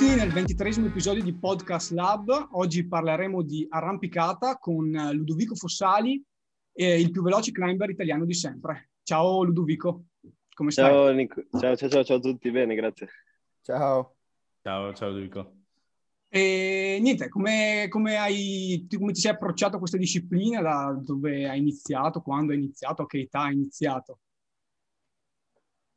Benvenuti 0.00 0.24
nel 0.24 0.32
ventitresimo 0.32 0.86
episodio 0.86 1.22
di 1.22 1.34
Podcast 1.34 1.90
Lab. 1.90 2.48
Oggi 2.52 2.88
parleremo 2.88 3.42
di 3.42 3.66
arrampicata 3.68 4.56
con 4.56 4.90
Ludovico 5.12 5.54
Fossali, 5.54 6.24
il 6.72 7.10
più 7.10 7.22
veloce 7.22 7.52
climber 7.52 7.90
italiano 7.90 8.24
di 8.24 8.32
sempre. 8.32 8.92
Ciao 9.02 9.42
Ludovico, 9.42 10.04
come 10.54 10.70
stai? 10.70 10.90
Ciao, 10.90 11.10
Nico. 11.12 11.42
ciao, 11.50 11.76
ciao, 11.76 11.88
ciao, 11.90 12.02
ciao 12.02 12.16
a 12.16 12.20
tutti, 12.20 12.50
bene, 12.50 12.74
grazie. 12.76 13.08
Ciao. 13.60 14.16
Ciao, 14.62 14.94
ciao 14.94 15.10
Ludovico. 15.10 15.56
E 16.30 16.98
niente, 17.02 17.28
come, 17.28 17.88
come, 17.90 18.16
hai, 18.16 18.86
come 18.96 19.12
ti 19.12 19.20
sei 19.20 19.32
approcciato 19.32 19.76
a 19.76 19.80
questa 19.80 19.98
disciplina? 19.98 20.62
Da 20.62 20.98
dove 20.98 21.46
hai 21.46 21.58
iniziato? 21.58 22.22
Quando 22.22 22.52
hai 22.52 22.58
iniziato? 22.58 23.02
A 23.02 23.06
che 23.06 23.18
età 23.18 23.42
hai 23.42 23.52
iniziato? 23.52 24.20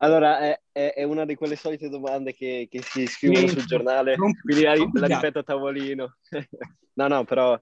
Allora, 0.04 0.38
è, 0.38 0.60
è, 0.92 1.02
una 1.02 1.24
di 1.24 1.34
quelle 1.34 1.56
solite 1.56 1.88
domande 1.88 2.34
che, 2.34 2.68
che 2.70 2.82
si 2.82 3.06
scrivono 3.06 3.46
sul 3.46 3.64
giornale, 3.64 4.16
quindi 4.16 4.62
la, 4.62 4.74
la 4.92 5.06
ripeto 5.06 5.38
a 5.38 5.42
tavolino. 5.42 6.16
no, 6.92 7.08
no, 7.08 7.24
però 7.24 7.58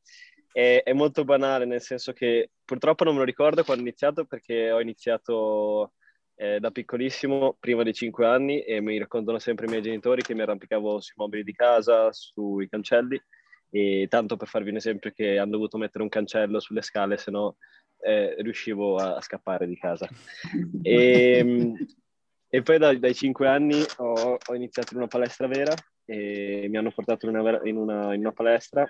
è, 0.51 0.83
è, 0.85 0.93
molto 0.93 1.23
banale, 1.23 1.65
nel 1.67 1.81
senso 1.81 2.13
che 2.13 2.51
purtroppo 2.65 3.05
non 3.05 3.13
me 3.13 3.21
lo 3.21 3.25
ricordo 3.25 3.63
quando 3.63 3.85
ho 3.85 3.87
iniziato, 3.87 4.25
perché 4.25 4.73
ho 4.73 4.81
iniziato 4.81 5.93
eh, 6.35 6.59
da 6.59 6.73
piccolissimo, 6.73 7.57
prima 7.61 7.85
dei 7.85 7.95
5 7.95 8.27
anni, 8.27 8.61
e 8.63 8.81
mi 8.81 8.99
raccontano 8.99 9.39
sempre 9.39 9.67
i 9.67 9.69
miei 9.69 9.83
genitori 9.83 10.23
che 10.23 10.35
mi 10.35 10.43
arrampicavo 10.43 11.01
sui 11.01 11.15
mobili 11.19 11.45
di 11.45 11.53
casa, 11.53 12.13
sui 12.13 12.69
cancelli, 12.69 13.23
e 13.71 14.07
tanto 14.11 14.37
per 14.37 14.49
farvi 14.49 14.71
un 14.71 14.77
esempio 14.77 15.13
che 15.13 15.39
hanno 15.39 15.53
dovuto 15.53 15.79
mettere 15.79 16.03
un 16.03 16.11
cancello 16.11 16.59
sulle 16.59 16.83
scale, 16.83 17.19
se 17.19 17.31
no 17.31 17.57
eh, 18.03 18.35
riuscivo 18.41 18.97
a, 18.97 19.15
a, 19.15 19.21
scappare 19.21 19.67
di 19.67 19.77
casa. 19.77 20.09
E, 20.83 21.39
ehm, 21.39 21.77
e 22.55 22.61
poi 22.61 22.77
da, 22.77 22.95
dai 22.95 23.15
cinque 23.15 23.49
anni 23.49 23.83
ho, 23.97 24.39
ho, 24.47 24.55
iniziato 24.55 24.93
in 24.93 24.99
una 24.99 25.07
palestra 25.07 25.47
vera 25.47 25.75
e 26.05 26.67
mi 26.69 26.77
hanno 26.77 26.91
portato 26.91 27.27
in 27.27 27.35
una, 27.35 27.61
in 27.65 27.79
una, 27.79 28.13
in 28.13 28.21
una 28.21 28.33
palestra 28.33 28.87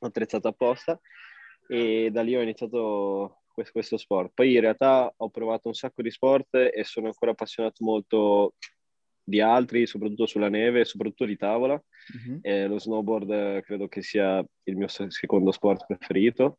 attrezzata 0.00 0.50
apposta 0.50 1.00
e 1.66 2.10
da 2.12 2.20
lì 2.20 2.36
ho 2.36 2.42
iniziato 2.42 3.44
questo, 3.54 3.72
questo, 3.72 3.96
sport. 3.96 4.32
Poi 4.34 4.52
in 4.52 4.60
realtà 4.60 5.10
ho 5.16 5.30
provato 5.30 5.68
un 5.68 5.74
sacco 5.74 6.02
di 6.02 6.10
sport 6.10 6.54
e 6.54 6.84
sono 6.84 7.06
ancora 7.06 7.30
appassionato 7.30 7.82
molto 7.82 8.56
di 9.24 9.40
altri, 9.40 9.86
soprattutto 9.86 10.26
sulla 10.26 10.50
neve, 10.50 10.84
soprattutto 10.84 11.24
di 11.24 11.38
tavola. 11.38 11.82
Mm-hmm. 12.14 12.38
Eh, 12.42 12.66
lo 12.66 12.78
snowboard 12.78 13.62
credo 13.62 13.88
che 13.88 14.02
sia 14.02 14.44
il 14.64 14.76
mio 14.76 14.88
secondo 14.88 15.50
sport 15.50 15.86
preferito. 15.86 16.58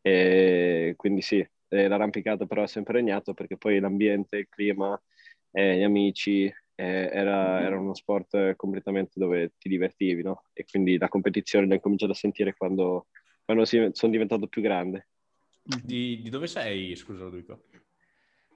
E 0.00 0.94
quindi 0.96 1.22
sì, 1.22 1.44
l'arrampicata 1.70 2.46
però 2.46 2.62
è 2.62 2.68
sempre 2.68 2.94
regnato 2.94 3.34
perché 3.34 3.56
poi 3.56 3.80
l'ambiente, 3.80 4.36
il 4.36 4.48
clima, 4.48 4.96
eh, 5.56 5.78
gli 5.78 5.82
amici, 5.82 6.44
eh, 6.44 7.08
era, 7.10 7.62
era, 7.62 7.78
uno 7.78 7.94
sport 7.94 8.56
completamente 8.56 9.12
dove 9.14 9.54
ti 9.56 9.70
divertivi, 9.70 10.22
no? 10.22 10.44
E 10.52 10.66
quindi 10.66 10.98
la 10.98 11.08
competizione 11.08 11.66
l'ho 11.66 11.80
cominciato 11.80 12.12
a 12.12 12.14
sentire 12.14 12.54
quando, 12.54 13.06
quando 13.42 13.64
si, 13.64 13.88
sono 13.92 14.12
diventato 14.12 14.48
più 14.48 14.60
grande. 14.60 15.08
Di, 15.62 16.20
di 16.20 16.28
dove 16.28 16.46
sei, 16.46 16.94
scusa 16.94 17.24
Ludovico? 17.24 17.62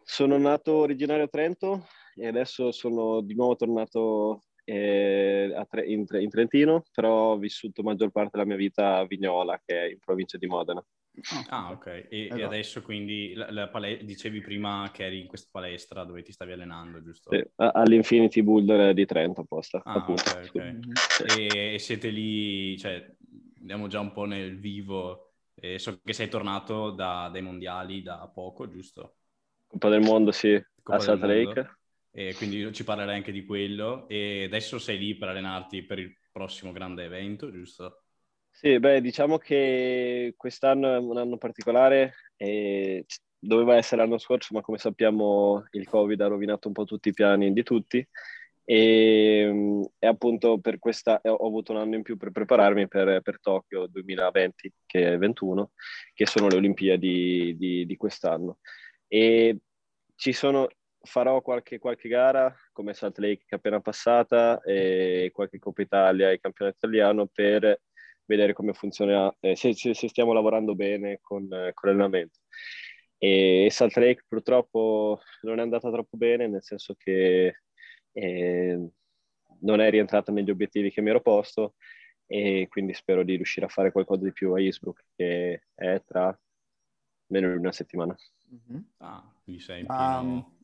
Sono 0.03 0.37
nato 0.37 0.75
originario 0.75 1.25
a 1.25 1.29
Trento 1.29 1.87
e 2.15 2.27
adesso 2.27 2.71
sono 2.71 3.23
di 3.23 3.35
nuovo 3.35 3.57
tornato 3.57 4.45
eh, 4.65 5.67
Tre- 5.71 5.87
in, 5.87 6.05
in, 6.07 6.29
Trentino, 6.29 6.85
però 6.93 7.33
ho 7.33 7.39
vissuto 7.39 7.83
maggior 7.83 8.11
parte 8.11 8.33
della 8.33 8.45
mia 8.45 8.57
vita 8.57 8.99
a 8.99 9.07
Vignola, 9.07 9.59
che 9.65 9.87
è 9.87 9.91
in 9.91 9.99
provincia 10.01 10.37
di 10.37 10.47
Modena. 10.47 10.85
Ah, 11.49 11.71
ok. 11.73 11.87
E, 11.87 12.09
esatto. 12.11 12.41
e 12.41 12.43
adesso 12.43 12.83
quindi 12.83 13.35
la, 13.35 13.51
la 13.51 13.69
pale- 13.69 14.05
dicevi 14.05 14.41
prima 14.41 14.91
che 14.93 15.05
eri 15.05 15.21
in 15.21 15.27
questa 15.27 15.49
palestra 15.53 16.05
dove 16.05 16.23
ti 16.23 16.33
stavi 16.33 16.53
allenando, 16.53 17.03
giusto? 17.03 17.31
Sì, 17.31 17.45
all'Infinity 17.57 18.43
Boulder 18.43 18.95
di 18.95 19.07
Trento 19.07 19.43
apposta. 19.43 19.83
Ah, 19.85 19.97
appunto. 19.97 20.31
ok, 20.31 20.49
ok. 20.49 21.37
E, 21.37 21.75
e, 21.75 21.79
siete 21.79 22.09
lì, 22.09 22.77
cioè, 22.79 23.09
andiamo 23.59 23.87
già 23.89 24.01
un 24.01 24.13
po' 24.13 24.25
nel 24.25 24.59
vivo. 24.59 25.33
E 25.55 25.79
so 25.79 26.01
che 26.03 26.13
sei 26.13 26.29
tornato 26.29 26.91
da, 26.91 27.29
dai 27.31 27.43
mondiali 27.43 28.03
da 28.03 28.31
poco, 28.33 28.69
giusto? 28.69 29.17
Coppa 29.67 29.89
del 29.89 30.01
Mondo, 30.01 30.33
sì, 30.33 30.61
Coppa 30.83 30.97
a 30.97 31.01
Salt 31.01 31.23
Lake. 31.23 31.79
E 32.13 32.35
quindi 32.35 32.73
ci 32.73 32.83
parlerai 32.83 33.17
anche 33.17 33.33
di 33.33 33.45
quello. 33.45 34.09
E 34.09 34.45
adesso 34.45 34.79
sei 34.79 34.99
lì 34.99 35.17
per 35.17 35.29
allenarti 35.29 35.83
per 35.83 35.99
il 35.99 36.13
prossimo 36.33 36.73
grande 36.73 37.05
evento, 37.05 37.53
giusto? 37.53 38.05
Sì, 38.51 38.79
beh, 38.79 39.01
diciamo 39.01 39.39
che 39.39 40.35
quest'anno 40.37 40.95
è 40.95 40.99
un 40.99 41.17
anno 41.17 41.39
particolare 41.39 42.15
e 42.37 43.07
doveva 43.39 43.77
essere 43.77 44.03
l'anno 44.03 44.19
scorso, 44.19 44.53
ma 44.55 44.61
come 44.61 44.77
sappiamo 44.77 45.65
il 45.71 45.89
Covid 45.89 46.21
ha 46.21 46.27
rovinato 46.27 46.69
un 46.69 46.75
po' 46.75 46.85
tutti 46.85 47.09
i 47.09 47.15
piani 47.15 47.53
di 47.53 47.63
tutti 47.63 48.07
e, 48.65 49.89
e 49.99 50.07
appunto 50.07 50.59
per 50.61 50.79
questa 50.79 51.21
ho 51.25 51.47
avuto 51.47 51.73
un 51.73 51.79
anno 51.79 51.97
in 51.97 52.03
più 52.03 52.17
per 52.17 52.31
prepararmi 52.31 52.87
per, 52.87 53.21
per 53.23 53.41
Tokyo 53.41 53.87
2020, 53.87 54.73
che 54.87 55.15
è 55.15 55.19
21, 55.19 55.71
che 56.13 56.27
sono 56.27 56.47
le 56.49 56.57
Olimpiadi 56.57 57.57
di, 57.57 57.87
di 57.87 57.97
quest'anno. 57.97 58.59
E 59.09 59.59
ci 60.15 60.33
sono, 60.33 60.69
farò 61.01 61.41
qualche, 61.41 61.79
qualche 61.79 62.09
gara 62.09 62.55
come 62.73 62.93
Salt 62.95 63.19
Lake 63.19 63.45
che 63.47 63.55
è 63.55 63.55
appena 63.57 63.81
passata 63.81 64.61
e 64.63 65.31
qualche 65.33 65.59
Coppa 65.59 65.83
Italia 65.83 66.31
e 66.31 66.39
campionato 66.39 66.77
italiano 66.77 67.27
per 67.27 67.81
vedere 68.31 68.53
come 68.53 68.73
funziona, 68.73 69.35
eh, 69.41 69.57
se, 69.57 69.75
se, 69.75 70.09
stiamo 70.09 70.33
lavorando 70.33 70.77
bene 70.77 71.19
con, 71.21 71.53
eh, 71.53 71.73
con 71.75 71.89
l'allenamento. 71.89 72.39
E, 73.19 73.65
e 73.65 73.71
Salt 73.71 73.97
Lake 73.97 74.25
purtroppo 74.29 75.21
non 75.43 75.59
è 75.59 75.63
andata 75.63 75.91
troppo 75.91 76.17
bene, 76.17 76.47
nel 76.47 76.63
senso 76.63 76.95
che 76.95 77.63
eh, 78.13 78.89
non 79.61 79.81
è 79.81 79.91
rientrata 79.91 80.31
negli 80.31 80.51
obiettivi 80.51 80.91
che 80.91 81.01
mi 81.01 81.11
ero 81.11 81.21
posto 81.21 81.75
e 82.27 82.69
quindi 82.71 82.95
spero 82.95 83.25
di 83.25 83.35
riuscire 83.35 83.67
a 83.67 83.69
fare 83.69 83.91
qualcosa 83.91 84.23
di 84.23 84.33
più 84.33 84.53
a 84.53 84.61
Innsbruck 84.61 85.05
che 85.17 85.65
è 85.75 86.01
tra 86.07 86.39
meno 87.27 87.51
di 87.51 87.57
una 87.57 87.73
settimana. 87.73 88.15
Mm-hmm. 88.53 88.83
Ah, 88.99 89.33
quindi 89.43 89.61
sei 89.61 89.81
in 89.81 89.87
pieno... 89.87 90.21
Um, 90.21 90.59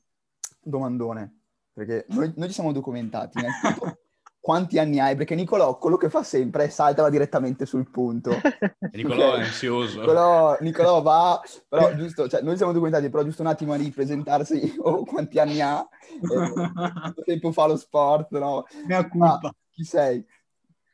domandone, 0.60 1.40
perché 1.72 2.06
noi, 2.10 2.32
noi 2.36 2.46
ci 2.46 2.54
siamo 2.54 2.72
documentati. 2.72 3.38
Innanzitutto 3.38 3.98
quanti 4.46 4.78
anni 4.78 5.00
hai? 5.00 5.16
Perché 5.16 5.34
Nicolò 5.34 5.76
quello 5.76 5.96
che 5.96 6.08
fa 6.08 6.22
sempre 6.22 6.66
è 6.66 6.68
saltava 6.68 7.10
direttamente 7.10 7.66
sul 7.66 7.90
punto. 7.90 8.30
Nicolò 8.92 9.34
è 9.34 9.40
ansioso. 9.40 9.98
Nicolò, 9.98 10.56
Nicolò 10.60 11.02
va, 11.02 11.42
però 11.68 11.92
giusto, 11.98 12.28
cioè, 12.28 12.42
noi 12.42 12.56
siamo 12.56 12.70
documentati, 12.70 13.10
però 13.10 13.24
giusto 13.24 13.42
un 13.42 13.48
attimo 13.48 13.72
a 13.72 13.76
ripresentarsi 13.76 14.76
o 14.78 14.90
oh, 14.90 15.04
quanti 15.04 15.40
anni 15.40 15.60
ha, 15.60 15.80
eh, 15.80 16.52
quanto 16.52 17.22
tempo 17.26 17.50
fa 17.50 17.66
lo 17.66 17.76
sport, 17.76 18.30
no? 18.38 18.66
Mea 18.86 19.08
culpa. 19.08 19.52
chi 19.68 19.82
sei? 19.82 20.24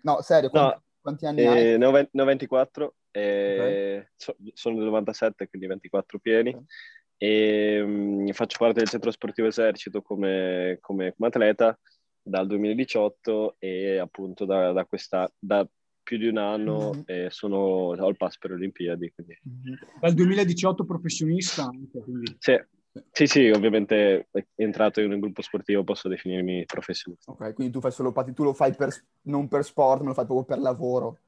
No, 0.01 0.23
serio, 0.23 0.49
quanti, 0.49 0.75
no, 0.75 0.83
quanti 1.03 1.27
anni 1.27 1.41
eh, 1.43 1.47
hai? 1.47 1.79
Ne 1.79 1.85
ho, 1.85 1.93
ne 1.93 2.23
ho 2.23 2.25
24, 2.25 2.95
eh, 3.11 4.09
okay. 4.19 4.53
sono 4.55 4.77
del 4.77 4.87
97, 4.87 5.51
quindi 5.51 5.69
24 5.69 6.19
pieni. 6.21 6.55
Okay. 6.55 6.65
E 7.19 7.81
um, 7.83 8.33
faccio 8.33 8.57
parte 8.57 8.79
del 8.79 8.89
centro 8.89 9.11
sportivo 9.11 9.47
esercito 9.47 10.01
come, 10.01 10.79
come, 10.81 11.13
come 11.15 11.29
atleta 11.29 11.79
dal 12.23 12.47
2018 12.47 13.57
e 13.59 13.99
appunto 13.99 14.45
da, 14.45 14.73
da, 14.73 14.85
questa, 14.85 15.31
da 15.39 15.67
più 16.03 16.19
di 16.19 16.29
un 16.29 16.39
anno 16.39 16.91
mm-hmm. 16.93 17.03
eh, 17.07 17.27
sono, 17.31 17.57
ho 17.57 18.09
il 18.09 18.17
pass 18.17 18.39
per 18.39 18.51
le 18.51 18.57
Olimpiadi. 18.57 19.13
Quindi. 19.15 19.39
Mm-hmm. 19.49 19.79
Dal 20.01 20.15
2018 20.15 20.85
professionista 20.85 21.65
anche, 21.65 22.01
quindi. 22.01 22.37
Sì. 22.39 22.61
Sì, 23.11 23.27
sì, 23.27 23.49
ovviamente 23.49 24.29
entrato 24.55 25.01
in 25.01 25.11
un 25.11 25.19
gruppo 25.19 25.41
sportivo 25.41 25.83
posso 25.83 26.09
definirmi 26.09 26.67
professionista. 26.67 27.33
Ok, 27.33 27.55
quindi 27.55 27.73
tu 27.73 27.81
fai 27.81 27.91
solo 27.91 28.13
patti, 28.13 28.35
tu 28.35 28.45
lo 28.45 28.53
fai 28.53 28.75
per, 28.75 28.91
non 29.23 29.49
per 29.49 29.65
sport, 29.65 30.03
ma 30.03 30.09
lo 30.09 30.15
fai 30.15 30.27
proprio 30.27 30.45
per 30.45 30.59
lavoro. 30.59 31.19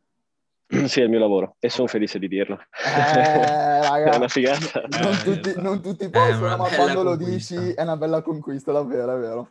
Sì, 0.85 1.01
è 1.01 1.05
il 1.05 1.09
mio 1.09 1.21
lavoro 1.21 1.57
e 1.61 1.71
sono 1.71 1.87
felice 1.87 2.19
di 2.19 2.29
dirlo. 2.29 2.59
Eh, 2.85 3.81
raga, 3.81 4.13
è 4.13 4.17
una 4.17 4.29
figata. 4.29 4.83
Non 5.01 5.17
tutti, 5.23 5.55
non 5.57 5.81
tutti 5.81 6.11
possono, 6.11 6.55
ma 6.59 6.69
quando 6.69 7.03
lo 7.03 7.17
dici 7.17 7.55
è 7.55 7.81
una 7.81 7.97
bella 7.97 8.21
conquista, 8.21 8.71
davvero, 8.71 9.17
è 9.17 9.19
vero 9.19 9.49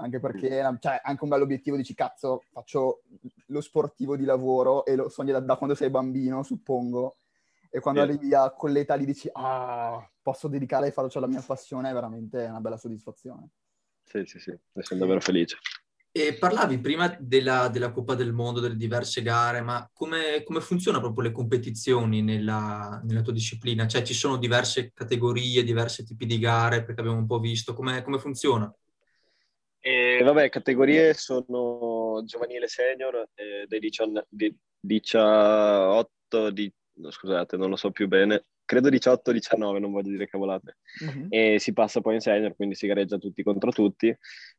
anche 0.00 0.18
perché 0.18 0.48
cioè, 0.80 1.00
anche 1.02 1.22
un 1.22 1.28
bello 1.28 1.44
obiettivo, 1.44 1.76
dici 1.76 1.94
cazzo, 1.94 2.44
faccio 2.50 3.02
lo 3.46 3.60
sportivo 3.60 4.16
di 4.16 4.24
lavoro 4.24 4.84
e 4.84 4.96
lo 4.96 5.08
sogni 5.08 5.32
da, 5.32 5.40
da 5.40 5.56
quando 5.56 5.74
sei 5.74 5.90
bambino, 5.90 6.42
suppongo, 6.42 7.18
e 7.70 7.80
quando 7.80 8.00
yeah. 8.00 8.08
arrivi 8.08 8.34
a 8.34 8.50
quell'età 8.50 8.94
lì 8.94 9.04
dici 9.04 9.28
ah, 9.32 10.04
posso 10.20 10.48
dedicare 10.48 10.88
e 10.88 10.92
farlo, 10.92 11.10
cioè 11.10 11.22
la 11.22 11.28
mia 11.28 11.42
passione, 11.44 11.90
è 11.90 11.92
veramente 11.92 12.44
una 12.44 12.60
bella 12.60 12.76
soddisfazione. 12.76 13.48
Sì, 14.02 14.24
sì, 14.24 14.38
sì, 14.40 14.50
ne 14.50 14.82
sono 14.82 15.00
davvero 15.00 15.20
felice. 15.20 15.58
E 16.12 16.34
parlavi 16.34 16.80
prima 16.80 17.16
della, 17.20 17.68
della, 17.68 17.92
Coppa 17.92 18.16
del 18.16 18.32
Mondo, 18.32 18.58
delle 18.58 18.74
diverse 18.74 19.22
gare, 19.22 19.60
ma 19.60 19.88
come, 19.92 20.42
come 20.42 20.60
funzionano 20.60 21.04
proprio 21.04 21.28
le 21.28 21.32
competizioni 21.32 22.20
nella, 22.20 23.00
nella, 23.04 23.22
tua 23.22 23.32
disciplina? 23.32 23.86
Cioè 23.86 24.02
ci 24.02 24.12
sono 24.12 24.36
diverse 24.36 24.90
categorie, 24.92 25.62
diversi 25.62 26.04
tipi 26.04 26.26
di 26.26 26.40
gare, 26.40 26.82
perché 26.82 27.00
abbiamo 27.00 27.18
un 27.18 27.26
po' 27.26 27.38
visto, 27.38 27.74
come, 27.74 28.02
come 28.02 28.18
funziona? 28.18 28.74
E 29.80 30.20
vabbè, 30.22 30.50
categorie 30.50 31.14
sono 31.14 32.22
giovanile 32.24 32.68
senior 32.68 33.28
eh, 33.34 33.66
18, 33.66 34.26
18 34.80 36.50
di, 36.50 36.72
no, 36.94 37.10
scusate, 37.10 37.56
non 37.56 37.70
lo 37.70 37.76
so 37.76 37.90
più 37.90 38.06
bene, 38.06 38.44
credo 38.64 38.88
18-19, 38.88 39.78
non 39.78 39.90
voglio 39.90 40.10
dire 40.10 40.28
cavolate. 40.28 40.76
Uh-huh. 41.00 41.26
E 41.28 41.58
si 41.58 41.72
passa 41.72 42.00
poi 42.00 42.14
in 42.14 42.20
senior, 42.20 42.54
quindi 42.54 42.74
si 42.74 42.86
gareggia 42.86 43.18
tutti 43.18 43.42
contro 43.42 43.72
tutti. 43.72 44.14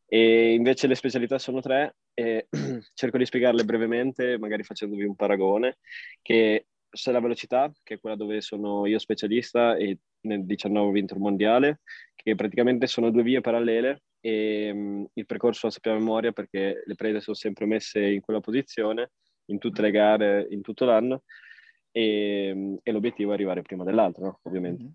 E 0.05 0.53
invece 0.53 0.87
le 0.87 0.95
specialità 0.95 1.39
sono 1.39 1.61
tre 1.61 1.95
e 2.13 2.47
cerco 2.93 3.17
di 3.17 3.25
spiegarle 3.25 3.63
brevemente, 3.63 4.37
magari 4.37 4.63
facendovi 4.63 5.05
un 5.05 5.15
paragone, 5.15 5.77
che 6.21 6.65
c'è 6.89 7.11
la 7.11 7.21
velocità, 7.21 7.71
che 7.83 7.93
è 7.93 7.99
quella 7.99 8.17
dove 8.17 8.41
sono 8.41 8.85
io 8.85 8.99
specialista 8.99 9.77
e 9.77 9.99
nel 10.23 10.45
19 10.45 10.87
ho 10.87 10.91
vinto 10.91 11.13
il 11.13 11.21
mondiale, 11.21 11.79
che 12.23 12.35
praticamente 12.35 12.87
sono 12.87 13.09
due 13.09 13.23
vie 13.23 13.41
parallele 13.41 14.03
e 14.19 14.69
um, 14.71 15.07
il 15.13 15.25
percorso 15.25 15.67
lo 15.67 15.71
sappiamo 15.71 15.97
a 15.97 15.99
memoria 15.99 16.31
perché 16.31 16.83
le 16.85 16.95
prede 16.95 17.21
sono 17.21 17.35
sempre 17.35 17.65
messe 17.65 17.99
in 18.01 18.21
quella 18.21 18.39
posizione 18.39 19.11
in 19.45 19.57
tutte 19.57 19.81
le 19.81 19.91
gare, 19.91 20.47
in 20.51 20.61
tutto 20.61 20.85
l'anno 20.85 21.23
e, 21.91 22.79
e 22.81 22.91
l'obiettivo 22.91 23.31
è 23.31 23.33
arrivare 23.33 23.63
prima 23.63 23.83
dell'altro, 23.83 24.23
no? 24.23 24.39
ovviamente. 24.43 24.83
Mm-hmm. 24.83 24.93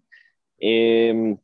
E, 0.56 1.38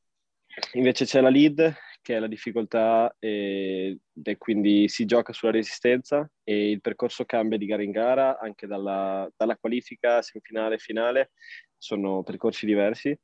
invece 0.74 1.04
c'è 1.04 1.20
la 1.20 1.30
lead 1.30 1.74
che 2.02 2.16
è 2.16 2.18
la 2.18 2.26
difficoltà 2.26 3.14
e, 3.18 3.98
e, 4.22 4.38
quindi 4.38 4.88
si 4.88 5.04
gioca 5.04 5.32
sulla 5.32 5.52
resistenza 5.52 6.28
e 6.42 6.70
il 6.70 6.80
percorso 6.80 7.24
cambia 7.24 7.56
di 7.58 7.66
gara 7.66 7.82
in 7.82 7.90
gara 7.90 8.38
anche 8.38 8.66
dalla, 8.66 9.30
dalla 9.36 9.56
qualifica 9.56 10.20
semifinale 10.20 10.78
finale 10.78 11.30
sono 11.78 12.22
percorsi 12.22 12.66
diversi 12.66 13.16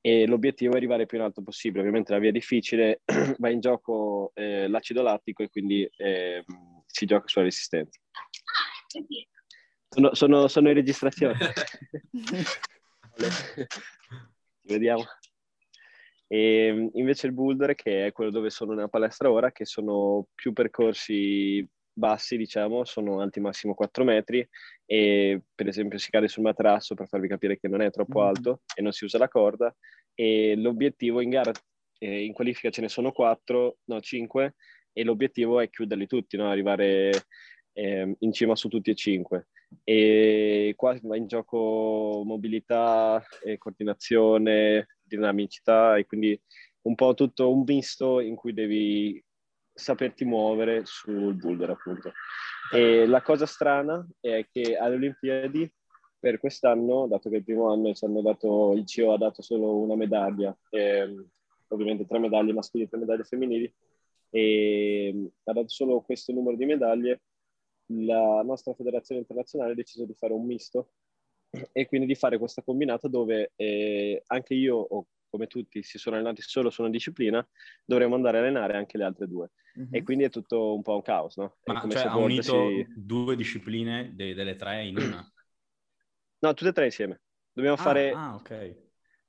e 0.00 0.26
l'obiettivo 0.26 0.74
è 0.74 0.76
arrivare 0.76 1.06
più 1.06 1.18
in 1.18 1.24
alto 1.24 1.42
possibile. 1.42 1.80
Ovviamente 1.80 2.12
la 2.12 2.18
via 2.18 2.30
difficile 2.30 3.02
va 3.38 3.50
in 3.50 3.60
gioco 3.60 4.32
eh, 4.34 4.68
l'acido 4.68 5.02
lattico 5.02 5.42
e 5.42 5.48
quindi 5.48 5.88
eh, 5.96 6.44
si 6.86 7.06
gioca 7.06 7.26
sulla 7.28 7.44
resistenza. 7.44 7.98
Sono, 9.88 10.14
sono, 10.14 10.48
sono 10.48 10.68
in 10.68 10.74
registrazione. 10.74 11.36
Vediamo. 14.62 15.04
E 16.26 16.66
ehm, 16.66 16.90
invece 16.92 17.26
il 17.26 17.32
boulder, 17.32 17.74
che 17.74 18.06
è 18.06 18.12
quello 18.12 18.30
dove 18.30 18.50
sono 18.50 18.74
nella 18.74 18.88
palestra 18.88 19.30
ora, 19.30 19.50
che 19.50 19.64
sono 19.64 20.26
più 20.34 20.52
percorsi 20.52 21.66
bassi, 21.98 22.36
diciamo, 22.36 22.84
sono 22.84 23.20
alti 23.20 23.40
massimo 23.40 23.74
4 23.74 24.04
metri 24.04 24.46
e 24.86 25.42
per 25.54 25.68
esempio 25.68 25.98
si 25.98 26.10
cade 26.10 26.28
sul 26.28 26.44
materasso 26.44 26.94
per 26.94 27.08
farvi 27.08 27.28
capire 27.28 27.58
che 27.58 27.68
non 27.68 27.82
è 27.82 27.90
troppo 27.90 28.20
mm-hmm. 28.20 28.28
alto 28.28 28.60
e 28.74 28.82
non 28.82 28.92
si 28.92 29.04
usa 29.04 29.18
la 29.18 29.28
corda 29.28 29.74
e 30.14 30.54
l'obiettivo 30.56 31.20
in 31.20 31.30
gara, 31.30 31.52
eh, 31.98 32.24
in 32.24 32.32
qualifica 32.32 32.70
ce 32.70 32.80
ne 32.80 32.88
sono 32.88 33.12
4, 33.12 33.78
no 33.84 34.00
5 34.00 34.54
e 34.92 35.04
l'obiettivo 35.04 35.60
è 35.60 35.68
chiuderli 35.68 36.06
tutti, 36.06 36.36
no? 36.36 36.48
arrivare 36.48 37.10
eh, 37.72 38.16
in 38.18 38.32
cima 38.32 38.56
su 38.56 38.68
tutti 38.68 38.90
e 38.90 38.94
5 38.94 39.48
e 39.84 40.72
qua 40.76 40.98
va 41.02 41.16
in 41.16 41.26
gioco 41.26 42.22
mobilità, 42.24 43.22
e 43.44 43.58
coordinazione, 43.58 44.96
dinamicità 45.02 45.96
e 45.96 46.06
quindi 46.06 46.40
un 46.82 46.94
po' 46.94 47.14
tutto 47.14 47.52
un 47.52 47.64
misto 47.66 48.20
in 48.20 48.34
cui 48.34 48.54
devi 48.54 49.22
saperti 49.78 50.24
muovere 50.24 50.82
sul 50.84 51.34
boulder 51.34 51.70
appunto. 51.70 52.12
E 52.72 53.06
la 53.06 53.22
cosa 53.22 53.46
strana 53.46 54.06
è 54.20 54.46
che 54.50 54.76
alle 54.76 54.96
Olimpiadi 54.96 55.72
per 56.18 56.38
quest'anno, 56.38 57.06
dato 57.06 57.30
che 57.30 57.36
il 57.36 57.44
primo 57.44 57.70
anno 57.72 57.94
ci 57.94 58.04
hanno 58.04 58.20
dato, 58.20 58.72
il 58.74 58.84
CIO 58.84 59.12
ha 59.12 59.18
dato 59.18 59.40
solo 59.40 59.78
una 59.78 59.94
medaglia, 59.94 60.56
eh, 60.70 61.14
ovviamente 61.68 62.06
tre 62.06 62.18
medaglie 62.18 62.52
maschili 62.52 62.84
e 62.84 62.88
tre 62.88 62.98
medaglie 62.98 63.22
femminili, 63.22 63.72
e 64.30 65.30
ha 65.44 65.52
dato 65.52 65.68
solo 65.68 66.00
questo 66.00 66.32
numero 66.32 66.56
di 66.56 66.66
medaglie, 66.66 67.22
la 67.90 68.42
nostra 68.42 68.74
federazione 68.74 69.20
internazionale 69.20 69.72
ha 69.72 69.76
deciso 69.76 70.04
di 70.04 70.14
fare 70.14 70.32
un 70.32 70.44
misto 70.44 70.90
e 71.72 71.86
quindi 71.86 72.06
di 72.06 72.14
fare 72.14 72.36
questa 72.36 72.62
combinata 72.62 73.08
dove 73.08 73.52
eh, 73.56 74.22
anche 74.26 74.54
io 74.54 74.76
o 74.76 75.06
come 75.30 75.46
tutti 75.46 75.82
si 75.82 75.98
sono 75.98 76.16
allenati 76.16 76.42
solo 76.42 76.70
su 76.70 76.82
una 76.82 76.90
disciplina, 76.90 77.46
dovremmo 77.84 78.14
andare 78.14 78.38
a 78.38 78.40
allenare 78.40 78.76
anche 78.76 78.96
le 78.96 79.04
altre 79.04 79.28
due. 79.28 79.50
Mm-hmm. 79.78 79.94
E 79.94 80.02
quindi 80.02 80.24
è 80.24 80.30
tutto 80.30 80.74
un 80.74 80.82
po' 80.82 80.96
un 80.96 81.02
caos, 81.02 81.36
no? 81.36 81.56
Ma 81.66 81.86
cioè, 81.88 82.06
ha 82.06 82.16
unito 82.16 82.68
si... 82.68 82.86
due 82.96 83.36
discipline 83.36 84.12
de- 84.14 84.34
delle 84.34 84.56
tre 84.56 84.86
in 84.86 84.96
una? 84.96 85.24
No, 86.40 86.54
tutte 86.54 86.70
e 86.70 86.72
tre 86.72 86.84
insieme. 86.84 87.20
Dobbiamo 87.52 87.76
ah, 87.76 87.82
fare... 87.82 88.12
Ah, 88.12 88.34
ok. 88.36 88.50
E... 88.50 88.76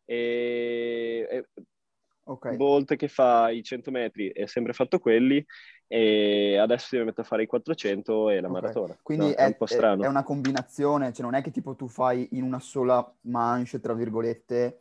E... 0.06 1.46
Okay. 2.24 2.56
Bolt 2.56 2.96
che 2.96 3.08
fa 3.08 3.50
i 3.50 3.64
100 3.64 3.90
metri 3.90 4.30
è 4.30 4.46
sempre 4.46 4.74
fatto 4.74 5.00
quelli 5.00 5.44
e 5.88 6.58
adesso 6.60 6.86
si 6.86 6.90
deve 6.92 7.08
mettere 7.08 7.24
a 7.24 7.28
fare 7.28 7.42
i 7.42 7.48
400 7.48 8.30
e 8.30 8.40
la 8.40 8.48
okay. 8.48 8.62
maratona. 8.62 9.00
Quindi 9.02 9.26
no, 9.26 9.32
è, 9.32 9.38
è, 9.38 9.46
un 9.46 9.58
po' 9.58 9.66
strano. 9.66 10.04
È 10.04 10.08
una 10.08 10.22
combinazione, 10.22 11.12
cioè 11.12 11.26
non 11.26 11.34
è 11.34 11.42
che 11.42 11.50
tipo 11.50 11.74
tu 11.74 11.88
fai 11.88 12.28
in 12.34 12.44
una 12.44 12.60
sola 12.60 13.04
manche, 13.22 13.80
tra 13.80 13.96
virgolette, 13.96 14.78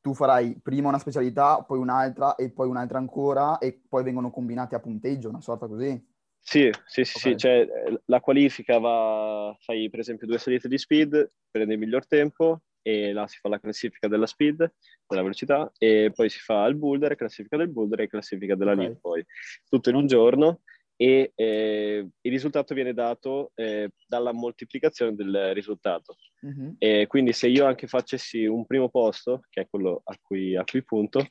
tu 0.00 0.14
farai 0.14 0.58
prima 0.62 0.88
una 0.88 0.98
specialità, 0.98 1.62
poi 1.62 1.78
un'altra 1.78 2.34
e 2.34 2.50
poi 2.50 2.68
un'altra 2.68 2.98
ancora 2.98 3.58
e 3.58 3.80
poi 3.88 4.02
vengono 4.02 4.30
combinati 4.30 4.74
a 4.74 4.80
punteggio, 4.80 5.28
una 5.28 5.40
sorta 5.40 5.66
così? 5.66 6.16
Sì, 6.40 6.70
sì, 6.86 7.04
sì, 7.04 7.18
okay. 7.18 7.32
sì. 7.32 7.36
Cioè, 7.36 7.68
la 8.06 8.20
qualifica 8.20 8.78
va, 8.78 9.54
fai 9.60 9.90
per 9.90 10.00
esempio 10.00 10.26
due 10.26 10.38
salite 10.38 10.68
di 10.68 10.78
speed, 10.78 11.32
prendi 11.50 11.74
il 11.74 11.78
miglior 11.78 12.06
tempo 12.06 12.62
e 12.80 13.12
là 13.12 13.26
si 13.26 13.38
fa 13.38 13.48
la 13.48 13.58
classifica 13.58 14.08
della 14.08 14.26
speed, 14.26 14.72
della 15.06 15.22
velocità 15.22 15.70
e 15.76 16.10
poi 16.14 16.30
si 16.30 16.38
fa 16.38 16.64
il 16.66 16.76
boulder, 16.76 17.16
classifica 17.16 17.56
del 17.56 17.68
boulder 17.68 18.00
e 18.00 18.08
classifica 18.08 18.54
della 18.54 18.72
okay. 18.72 18.84
lead 18.84 18.98
poi. 18.98 19.24
Tutto 19.68 19.90
in 19.90 19.96
un 19.96 20.06
giorno 20.06 20.60
e 21.00 21.30
eh, 21.36 22.08
il 22.20 22.30
risultato 22.32 22.74
viene 22.74 22.92
dato 22.92 23.52
eh, 23.54 23.90
dalla 24.08 24.32
moltiplicazione 24.32 25.14
del 25.14 25.54
risultato. 25.54 26.16
Mm-hmm. 26.44 26.70
E 26.76 27.06
quindi 27.06 27.32
se 27.32 27.46
io 27.46 27.66
anche 27.66 27.86
facessi 27.86 28.44
un 28.46 28.66
primo 28.66 28.88
posto, 28.88 29.42
che 29.48 29.60
è 29.60 29.68
quello 29.70 30.00
a 30.02 30.18
cui, 30.20 30.56
a 30.56 30.64
cui 30.64 30.82
punto, 30.82 31.24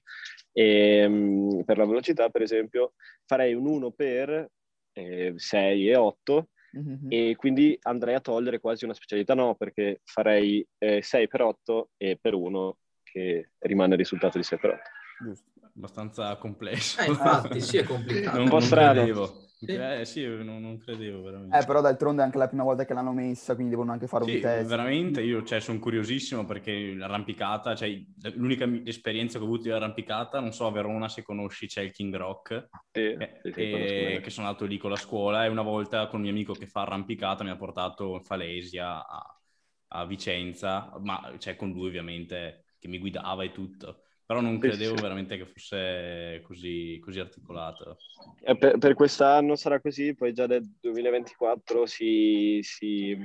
ehm, 0.53 1.63
per 1.65 1.77
la 1.77 1.85
velocità 1.85 2.29
per 2.29 2.43
esempio, 2.43 2.93
farei 3.25 3.55
un 3.55 3.65
1 3.65 3.91
per 3.91 4.49
eh, 4.93 5.33
6 5.35 5.89
e 5.89 5.95
8 5.97 6.49
mm-hmm. 6.77 7.07
e 7.09 7.35
quindi 7.35 7.77
andrei 7.81 8.15
a 8.15 8.21
togliere 8.21 8.61
quasi 8.61 8.85
una 8.85 8.93
specialità, 8.93 9.33
no, 9.33 9.55
perché 9.55 9.99
farei 10.05 10.65
6 10.77 11.23
eh, 11.23 11.27
per 11.27 11.41
8 11.41 11.89
e 11.97 12.17
per 12.21 12.35
1 12.35 12.77
che 13.03 13.49
rimane 13.59 13.93
il 13.93 13.99
risultato 13.99 14.37
di 14.37 14.45
6 14.45 14.59
per 14.59 14.69
8. 14.69 14.81
Giusto. 15.25 15.51
Abbastanza 15.75 16.35
complesso. 16.37 17.01
Eh, 17.01 17.07
infatti, 17.07 17.59
sì, 17.59 17.77
è 17.77 17.83
complicato. 17.83 18.41
un 18.41 18.47
po' 18.47 18.61
strano. 18.61 19.45
Sì. 19.59 19.65
Eh 19.71 20.05
sì, 20.05 20.23
non, 20.23 20.61
non, 20.61 20.77
credevo 20.77 21.23
veramente. 21.23 21.57
Eh, 21.57 21.65
però 21.65 21.81
d'altronde 21.81 22.21
è 22.21 22.25
anche 22.25 22.37
la 22.37 22.47
prima 22.47 22.61
volta 22.61 22.85
che 22.85 22.93
l'hanno 22.93 23.11
messa, 23.11 23.55
quindi 23.55 23.71
devono 23.71 23.91
anche 23.91 24.05
fare 24.05 24.23
sì, 24.25 24.35
un 24.35 24.41
test. 24.41 24.69
veramente, 24.69 25.21
io 25.23 25.43
cioè, 25.43 25.59
sono 25.59 25.79
curiosissimo 25.79 26.45
perché 26.45 26.93
l'arrampicata, 26.93 27.75
cioè, 27.75 27.99
l'unica 28.35 28.69
esperienza 28.83 29.39
che 29.39 29.43
ho 29.43 29.47
avuto 29.47 29.63
di 29.63 29.71
arrampicata, 29.71 30.39
non 30.39 30.53
so 30.53 30.67
a 30.67 30.71
Verona 30.71 31.09
se 31.09 31.23
conosci, 31.23 31.65
c'è 31.65 31.81
il 31.81 31.91
King 31.91 32.15
Rock, 32.15 32.69
sì, 32.91 32.99
eh, 32.99 33.39
sì, 33.41 33.49
e, 33.49 34.19
che 34.21 34.29
sono 34.29 34.45
andato 34.45 34.65
lì 34.65 34.77
con 34.77 34.91
la 34.91 34.95
scuola 34.95 35.43
e 35.43 35.47
una 35.49 35.63
volta 35.63 36.05
con 36.05 36.19
un 36.19 36.25
mio 36.25 36.31
amico 36.31 36.53
che 36.53 36.67
fa 36.67 36.81
arrampicata 36.81 37.43
mi 37.43 37.49
ha 37.49 37.57
portato 37.57 38.13
in 38.13 38.23
Falesia 38.23 39.07
a, 39.07 39.39
a 39.87 40.05
Vicenza, 40.05 40.93
ma 40.99 41.33
cioè, 41.39 41.55
con 41.55 41.71
lui 41.71 41.87
ovviamente 41.87 42.65
che 42.77 42.87
mi 42.87 42.99
guidava 42.99 43.43
e 43.43 43.51
tutto 43.51 44.03
però 44.27 44.41
non 44.41 44.59
credevo 44.59 44.97
sì. 44.97 45.01
veramente 45.01 45.37
che 45.37 45.45
fosse 45.45 46.41
così, 46.43 46.99
così 47.01 47.21
articolato. 47.21 47.97
Eh, 48.43 48.57
per, 48.57 48.77
per, 48.77 48.93
quest'anno 48.93 49.55
sarà 49.55 49.79
così, 49.79 50.13
poi 50.15 50.33
già 50.33 50.45
nel 50.45 50.69
2024 50.81 51.85
si, 51.85 52.59
si, 52.61 53.17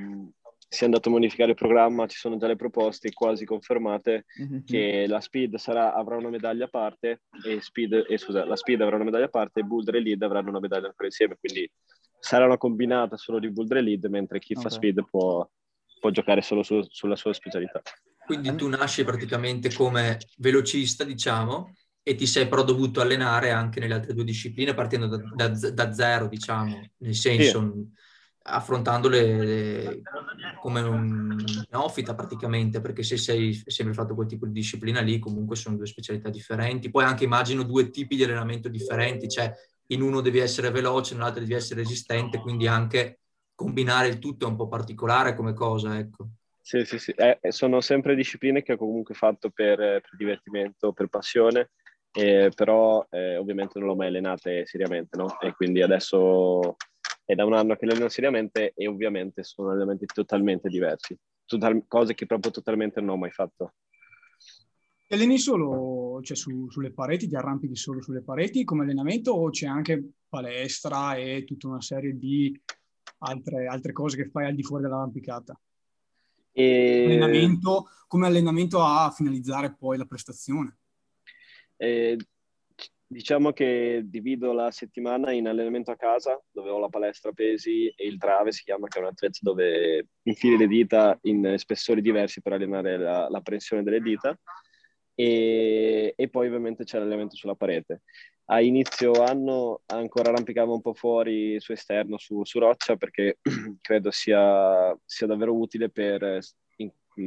si, 0.68 0.82
è 0.82 0.84
andato 0.84 1.08
a 1.08 1.12
modificare 1.12 1.50
il 1.50 1.56
programma, 1.56 2.06
ci 2.06 2.18
sono 2.18 2.36
già 2.36 2.46
le 2.46 2.54
proposte 2.54 3.12
quasi 3.12 3.44
confermate 3.44 4.26
mm-hmm. 4.40 4.64
che 4.64 5.06
la 5.08 5.20
Speed 5.20 5.56
sarà, 5.56 5.92
avrà 5.92 6.16
una 6.16 6.30
medaglia 6.30 6.66
a 6.66 6.68
parte 6.68 7.22
e, 7.44 7.60
speed, 7.60 8.04
eh, 8.08 8.16
scusa, 8.16 8.44
la 8.44 8.54
Speed 8.54 8.80
avrà 8.80 8.94
una 8.94 9.06
medaglia 9.06 9.24
a 9.24 9.28
parte 9.28 9.58
e 9.58 9.64
Boulder 9.64 9.96
e 9.96 10.00
Lead 10.00 10.22
avranno 10.22 10.50
una 10.50 10.60
medaglia 10.60 10.86
ancora 10.86 11.06
insieme, 11.06 11.36
quindi 11.36 11.68
sarà 12.20 12.44
una 12.44 12.58
combinata 12.58 13.16
solo 13.16 13.40
di 13.40 13.50
Boulder 13.50 13.78
e 13.78 13.82
Lead, 13.82 14.04
mentre 14.04 14.38
chi 14.38 14.52
okay. 14.52 14.62
fa 14.62 14.70
Speed 14.70 15.04
può, 15.10 15.50
può 15.98 16.10
giocare 16.10 16.42
solo 16.42 16.62
su, 16.62 16.80
sulla 16.88 17.16
sua 17.16 17.32
specialità. 17.32 17.82
Quindi 18.32 18.54
tu 18.56 18.66
nasci 18.66 19.04
praticamente 19.04 19.72
come 19.74 20.18
velocista, 20.38 21.04
diciamo, 21.04 21.74
e 22.02 22.14
ti 22.14 22.26
sei 22.26 22.48
però 22.48 22.64
dovuto 22.64 23.02
allenare 23.02 23.50
anche 23.50 23.78
nelle 23.78 23.94
altre 23.94 24.14
due 24.14 24.24
discipline 24.24 24.72
partendo 24.72 25.06
da, 25.06 25.48
da, 25.48 25.48
da 25.48 25.92
zero, 25.92 26.28
diciamo, 26.28 26.80
nel 26.98 27.14
senso 27.14 27.60
sì. 27.60 27.88
affrontandole 28.44 30.00
come 30.60 30.80
un 30.80 31.36
neofita 31.70 32.14
praticamente, 32.14 32.80
perché 32.80 33.02
se 33.02 33.18
sei 33.18 33.62
sempre 33.66 33.94
fatto 33.94 34.14
quel 34.14 34.26
tipo 34.26 34.46
di 34.46 34.52
disciplina 34.52 35.00
lì, 35.00 35.18
comunque 35.18 35.54
sono 35.54 35.76
due 35.76 35.86
specialità 35.86 36.30
differenti. 36.30 36.90
Poi 36.90 37.04
anche 37.04 37.24
immagino 37.24 37.64
due 37.64 37.90
tipi 37.90 38.16
di 38.16 38.24
allenamento 38.24 38.68
differenti, 38.68 39.28
cioè 39.28 39.52
in 39.88 40.00
uno 40.00 40.22
devi 40.22 40.38
essere 40.38 40.70
veloce, 40.70 41.14
nell'altro 41.14 41.40
devi 41.40 41.52
essere 41.52 41.82
resistente, 41.82 42.38
quindi 42.38 42.66
anche 42.66 43.20
combinare 43.54 44.08
il 44.08 44.18
tutto 44.18 44.46
è 44.46 44.48
un 44.48 44.56
po' 44.56 44.68
particolare 44.68 45.36
come 45.36 45.52
cosa, 45.52 45.98
ecco. 45.98 46.28
Sì, 46.64 46.84
sì, 46.84 46.98
sì. 46.98 47.10
Eh, 47.16 47.38
sono 47.50 47.80
sempre 47.80 48.14
discipline 48.14 48.62
che 48.62 48.74
ho 48.74 48.76
comunque 48.76 49.14
fatto 49.14 49.50
per, 49.50 49.76
per 49.78 50.10
divertimento, 50.16 50.92
per 50.92 51.08
passione, 51.08 51.70
eh, 52.12 52.50
però 52.54 53.04
eh, 53.10 53.36
ovviamente 53.36 53.78
non 53.78 53.88
l'ho 53.88 53.96
mai 53.96 54.06
allenate 54.06 54.64
seriamente, 54.64 55.16
no? 55.16 55.40
E 55.40 55.54
quindi 55.54 55.82
adesso 55.82 56.76
è 57.24 57.34
da 57.34 57.44
un 57.44 57.54
anno 57.54 57.74
che 57.74 57.84
le 57.86 57.92
alleno 57.92 58.08
seriamente 58.08 58.72
e 58.76 58.86
ovviamente 58.86 59.42
sono 59.42 59.70
allenamenti 59.70 60.06
totalmente 60.06 60.68
diversi, 60.68 61.18
Total- 61.44 61.84
cose 61.88 62.14
che 62.14 62.26
proprio 62.26 62.52
totalmente 62.52 63.00
non 63.00 63.10
ho 63.10 63.16
mai 63.16 63.32
fatto. 63.32 63.74
Ti 65.08 65.14
alleni 65.14 65.38
solo 65.38 66.20
cioè 66.22 66.36
su, 66.36 66.70
sulle 66.70 66.92
pareti, 66.92 67.28
ti 67.28 67.34
arrampichi 67.34 67.76
solo 67.76 68.00
sulle 68.00 68.22
pareti 68.22 68.64
come 68.64 68.84
allenamento 68.84 69.32
o 69.32 69.50
c'è 69.50 69.66
anche 69.66 70.00
palestra 70.28 71.16
e 71.16 71.42
tutta 71.44 71.66
una 71.66 71.82
serie 71.82 72.16
di 72.16 72.58
altre, 73.18 73.66
altre 73.66 73.92
cose 73.92 74.16
che 74.16 74.30
fai 74.30 74.46
al 74.46 74.54
di 74.54 74.62
fuori 74.62 74.84
dell'arrampicata? 74.84 75.58
E... 76.52 77.04
Allenamento, 77.06 77.88
come 78.06 78.26
allenamento 78.26 78.82
a 78.82 79.10
finalizzare 79.10 79.74
poi 79.74 79.96
la 79.96 80.04
prestazione? 80.04 80.78
Eh, 81.76 82.16
diciamo 83.12 83.52
che 83.52 84.02
divido 84.04 84.52
la 84.52 84.70
settimana 84.70 85.32
in 85.32 85.46
allenamento 85.46 85.90
a 85.90 85.96
casa, 85.96 86.40
dove 86.50 86.70
ho 86.70 86.78
la 86.78 86.88
palestra 86.88 87.32
pesi 87.32 87.88
e 87.88 88.06
il 88.06 88.18
trave, 88.18 88.52
si 88.52 88.64
chiama, 88.64 88.88
che 88.88 88.98
è 88.98 89.02
un 89.02 89.08
attrezzo 89.08 89.40
dove 89.42 90.08
infili 90.22 90.56
le 90.56 90.66
dita 90.66 91.18
in 91.22 91.54
spessori 91.58 92.00
diversi 92.00 92.40
per 92.40 92.54
allenare 92.54 92.96
la, 92.98 93.28
la 93.28 93.40
pressione 93.40 93.82
delle 93.82 94.00
dita. 94.00 94.38
E, 95.14 96.14
e, 96.16 96.28
poi 96.28 96.46
ovviamente 96.46 96.84
c'è 96.84 96.98
l'allenamento 96.98 97.36
sulla 97.36 97.54
parete. 97.54 98.02
A 98.46 98.60
inizio 98.60 99.12
anno 99.24 99.82
ancora 99.86 100.30
arrampicavo 100.30 100.74
un 100.74 100.80
po' 100.80 100.94
fuori 100.94 101.60
su 101.60 101.72
esterno, 101.72 102.18
su, 102.18 102.44
su 102.44 102.58
roccia, 102.58 102.96
perché 102.96 103.38
credo 103.80 104.10
sia, 104.10 104.96
sia 105.04 105.26
davvero 105.26 105.54
utile 105.54 105.90
per 105.90 106.40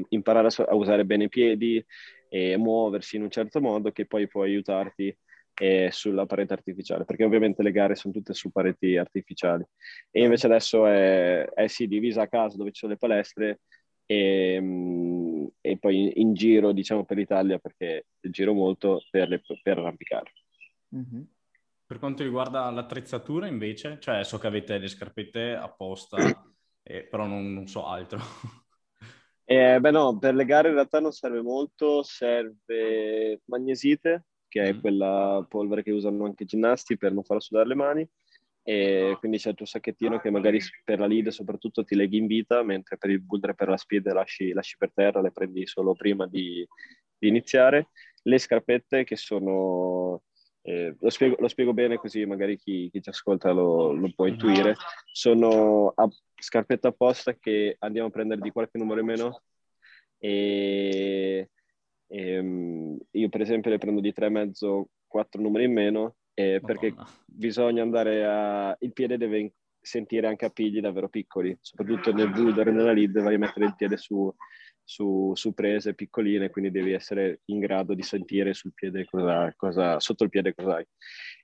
imparare 0.10 0.48
a, 0.48 0.76
usare 0.76 1.06
bene 1.06 1.26
i 1.26 1.30
piedi 1.30 1.84
e 2.30 2.58
muoversi 2.58 3.16
in 3.16 3.24
un 3.24 3.30
certo 3.30 3.62
modo 3.62 3.92
che 3.92 4.06
poi 4.06 4.28
può 4.28 4.44
aiutarti 4.44 5.16
eh, 5.58 5.90
sulla 5.92 6.26
parete 6.26 6.54
artificiale, 6.54 7.06
perché 7.06 7.24
ovviamente 7.24 7.64
le 7.64 7.72
gare 7.72 7.96
sono 7.96 8.14
tutte 8.14 8.34
su 8.34 8.52
pareti 8.52 8.98
artificiali. 8.98 9.66
E 10.12 10.24
invece 10.24 10.48
adesso 10.48 10.86
è, 10.86 11.46
è 11.46 11.68
sì, 11.68 11.88
divisa 11.88 12.24
a 12.24 12.28
casa 12.28 12.58
dove 12.58 12.72
ci 12.72 12.80
sono 12.80 12.94
le 12.94 12.98
palestre 12.98 13.62
e, 14.06 14.60
mm, 14.62 15.46
e 15.62 15.78
poi 15.78 16.20
in 16.22 16.34
giro, 16.34 16.72
diciamo, 16.72 17.06
per 17.06 17.18
l'Italia, 17.18 17.58
perché 17.60 18.08
giro 18.22 18.54
molto 18.54 19.02
per, 19.10 19.30
le, 19.30 19.42
per 19.62 19.80
arrampicare. 19.80 20.32
Mm-hmm. 20.96 21.22
Per 21.86 22.00
quanto 22.00 22.24
riguarda 22.24 22.70
l'attrezzatura 22.72 23.48
invece, 23.48 24.00
cioè 24.00 24.24
so 24.24 24.38
che 24.38 24.48
avete 24.48 24.78
le 24.78 24.88
scarpette 24.88 25.54
apposta, 25.56 26.18
eh, 26.84 27.04
però 27.04 27.26
non, 27.26 27.54
non 27.54 27.68
so 27.68 27.86
altro. 27.86 28.20
Eh, 29.48 29.80
beh 29.80 29.92
no, 29.92 30.18
per 30.18 30.34
le 30.34 30.44
gare 30.44 30.70
in 30.70 30.74
realtà 30.74 31.00
non 31.00 31.12
serve 31.12 31.40
molto, 31.40 32.02
serve 32.02 33.42
magnesite, 33.46 34.26
che 34.48 34.64
è 34.64 34.74
mm. 34.74 34.80
quella 34.80 35.46
polvere 35.48 35.84
che 35.84 35.92
usano 35.92 36.26
anche 36.26 36.44
i 36.44 36.48
ginnasti 36.48 36.98
per 36.98 37.14
non 37.14 37.24
far 37.24 37.40
sudare 37.44 37.68
le 37.68 37.76
mani, 37.76 38.10
e 38.68 39.16
quindi 39.20 39.38
c'è 39.38 39.50
il 39.50 39.56
tuo 39.56 39.68
sacchettino 39.68 40.20
che 40.20 40.32
magari 40.32 40.60
per 40.84 40.98
la 40.98 41.06
lead 41.06 41.28
soprattutto 41.28 41.84
ti 41.84 41.94
leghi 41.94 42.18
in 42.18 42.26
vita, 42.26 42.64
mentre 42.64 42.98
per 42.98 43.12
il 43.12 43.22
boulder 43.22 43.52
e 43.52 43.54
per 43.54 43.70
la 43.70 43.78
speed 43.78 44.12
lasci, 44.12 44.54
lasci 44.54 44.76
per 44.76 44.92
terra, 44.92 45.22
le 45.22 45.30
prendi 45.30 45.68
solo 45.68 45.94
prima 45.94 46.26
di, 46.26 46.68
di 47.16 47.28
iniziare. 47.28 47.90
Le 48.24 48.40
scarpette 48.40 49.04
che 49.04 49.18
sono 49.18 50.24
eh, 50.64 50.96
lo, 51.00 51.10
spiego, 51.12 51.36
lo, 51.38 51.48
spiego, 51.48 51.74
bene 51.76 51.98
così 51.98 52.26
magari 52.26 52.58
chi, 52.58 52.90
chi 52.90 53.04
ci 53.04 53.10
ascolta 53.10 53.52
lo, 53.52 53.92
lo, 53.92 54.12
può 54.16 54.26
intuire, 54.26 54.74
sono 55.12 55.94
a, 55.96 56.10
scarpette 56.34 56.88
apposta 56.88 57.36
che 57.36 57.76
andiamo 57.78 58.08
a 58.08 58.12
prendere 58.12 58.42
di 58.42 58.50
qualche 58.50 58.80
numero 58.80 59.00
in 59.00 59.06
meno. 59.06 59.44
E, 60.18 61.52
e 62.08 62.32
ehm, 62.32 62.98
io 63.12 63.30
per 63.30 63.42
esempio 63.42 63.70
le 63.70 63.78
prendo 63.78 64.02
di 64.02 64.12
3,5, 64.12 64.86
4 65.06 65.40
numeri 65.40 65.66
in 65.66 65.74
meno 65.74 66.16
eh, 66.36 66.62
perché 66.64 66.94
bisogna 67.26 67.82
andare 67.82 68.24
a... 68.26 68.78
il 68.82 68.94
piede 68.94 69.18
deve 69.18 69.54
sentire 69.82 70.28
anche 70.28 70.46
appigli 70.46 70.80
davvero 70.80 71.10
piccoli, 71.10 71.58
soprattutto 71.60 72.14
nel 72.14 72.30
boulder 72.30 72.68
e 72.68 72.72
nella 72.72 72.94
lead 72.94 73.20
vai 73.22 73.36
a 73.36 73.40
mettere 73.40 73.66
il 73.66 73.76
piede 73.76 73.98
su 73.98 74.34
su, 74.86 75.32
su, 75.34 75.54
prese 75.54 75.96
piccoline, 75.96 76.52
quindi 76.52 76.70
devi 76.70 76.92
essere 76.94 77.42
in 77.46 77.60
grado 77.60 77.96
di 77.96 78.04
sentire 78.04 78.54
sul 78.54 78.74
piede 78.74 79.04
cosa, 79.06 79.52
cosa, 79.58 80.00
sotto 80.00 80.24
il 80.24 80.30
piede 80.30 80.54
cosa 80.54 80.76
hai. 80.76 80.86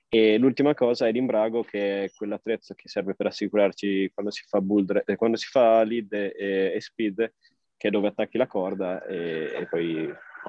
E 0.08 0.38
l'ultima 0.38 0.74
cosa 0.74 1.08
è 1.08 1.12
l'imbrago, 1.12 1.62
che 1.64 2.04
è 2.04 2.10
quell'attrezzo 2.14 2.74
che 2.74 2.88
serve 2.88 3.14
per 3.14 3.26
assicurarci 3.26 4.10
quando 4.14 4.30
si 4.30 4.44
fa 4.46 4.60
boulder, 4.60 5.02
eh, 5.06 5.16
quando 5.16 5.36
si 5.36 5.46
fa 5.46 5.82
lead 5.82 6.12
e, 6.12 6.72
e, 6.74 6.80
speed, 6.80 7.34
che 7.76 7.88
è 7.88 7.90
dove 7.90 8.08
attacchi 8.08 8.38
la 8.38 8.46
corda 8.46 9.04
e, 9.06 9.52
e, 9.56 9.66
poi 9.68 10.08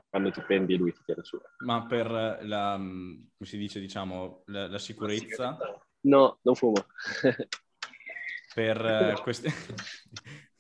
quando 0.10 0.32
ti 0.32 0.42
prendi 0.42 0.78
lui 0.78 0.94
ti 0.94 1.02
tiene 1.06 1.24
su. 1.24 1.40
Ma 1.60 1.86
per 1.86 2.40
la, 2.42 2.76
come 2.78 3.28
si 3.42 3.58
dice, 3.58 3.80
diciamo, 3.80 4.44
la, 4.48 4.68
la 4.68 4.80
sicurezza? 4.80 5.58
No, 6.02 6.40
non 6.42 6.56
fumo. 6.56 6.86
per 8.54 9.16
uh, 9.18 9.22
queste... 9.22 9.52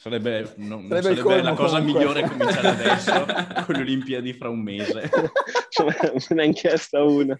Sarebbe, 0.00 0.52
non, 0.58 0.86
sarebbe, 0.86 1.16
sarebbe 1.16 1.42
la 1.42 1.54
cosa 1.54 1.78
comunque. 1.78 2.00
migliore 2.00 2.28
cominciare 2.28 2.68
adesso 2.68 3.26
con 3.66 3.74
le 3.74 3.80
Olimpiadi 3.80 4.32
fra 4.32 4.48
un 4.48 4.62
mese. 4.62 5.10
Me 5.84 6.36
ne 6.36 6.42
ha 6.42 6.44
inchiesta 6.44 7.02
una. 7.02 7.36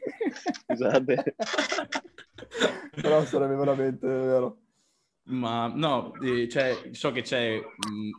Scusate. 0.65 1.37
Però 3.01 3.25
sarebbe 3.25 3.55
veramente 3.55 4.07
vero. 4.09 4.59
Ma 5.29 5.67
no, 5.67 6.15
eh, 6.23 6.49
cioè, 6.49 6.91
so 6.93 7.13
che 7.13 7.21
c'è 7.21 7.61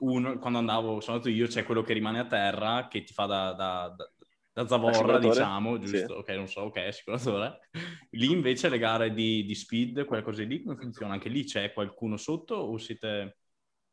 uno, 0.02 0.38
quando 0.38 0.60
andavo, 0.60 1.00
sono 1.00 1.18
andato 1.18 1.34
io, 1.34 1.48
c'è 1.48 1.64
quello 1.64 1.82
che 1.82 1.94
rimane 1.94 2.20
a 2.20 2.28
terra, 2.28 2.88
che 2.88 3.04
ti 3.04 3.14
fa 3.14 3.26
da, 3.26 3.54
da, 3.54 3.96
da, 3.98 4.12
da 4.54 4.68
zavorra, 4.68 5.18
diciamo, 5.18 5.80
giusto? 5.80 5.98
Sì. 5.98 6.12
Ok, 6.12 6.30
non 6.30 6.48
so, 6.48 6.62
ok, 6.62 6.78
assicuratore. 6.78 7.70
Lì 8.12 8.30
invece 8.30 8.70
le 8.70 8.78
gare 8.78 9.12
di, 9.12 9.44
di 9.44 9.56
speed, 9.56 10.06
quelle 10.06 10.22
cose 10.22 10.44
lì, 10.44 10.62
come 10.62 10.76
funziona? 10.76 11.14
Anche 11.14 11.30
lì 11.30 11.46
c'è 11.46 11.74
qualcuno 11.74 12.16
sotto 12.16 12.54
o 12.56 12.78
siete... 12.78 13.38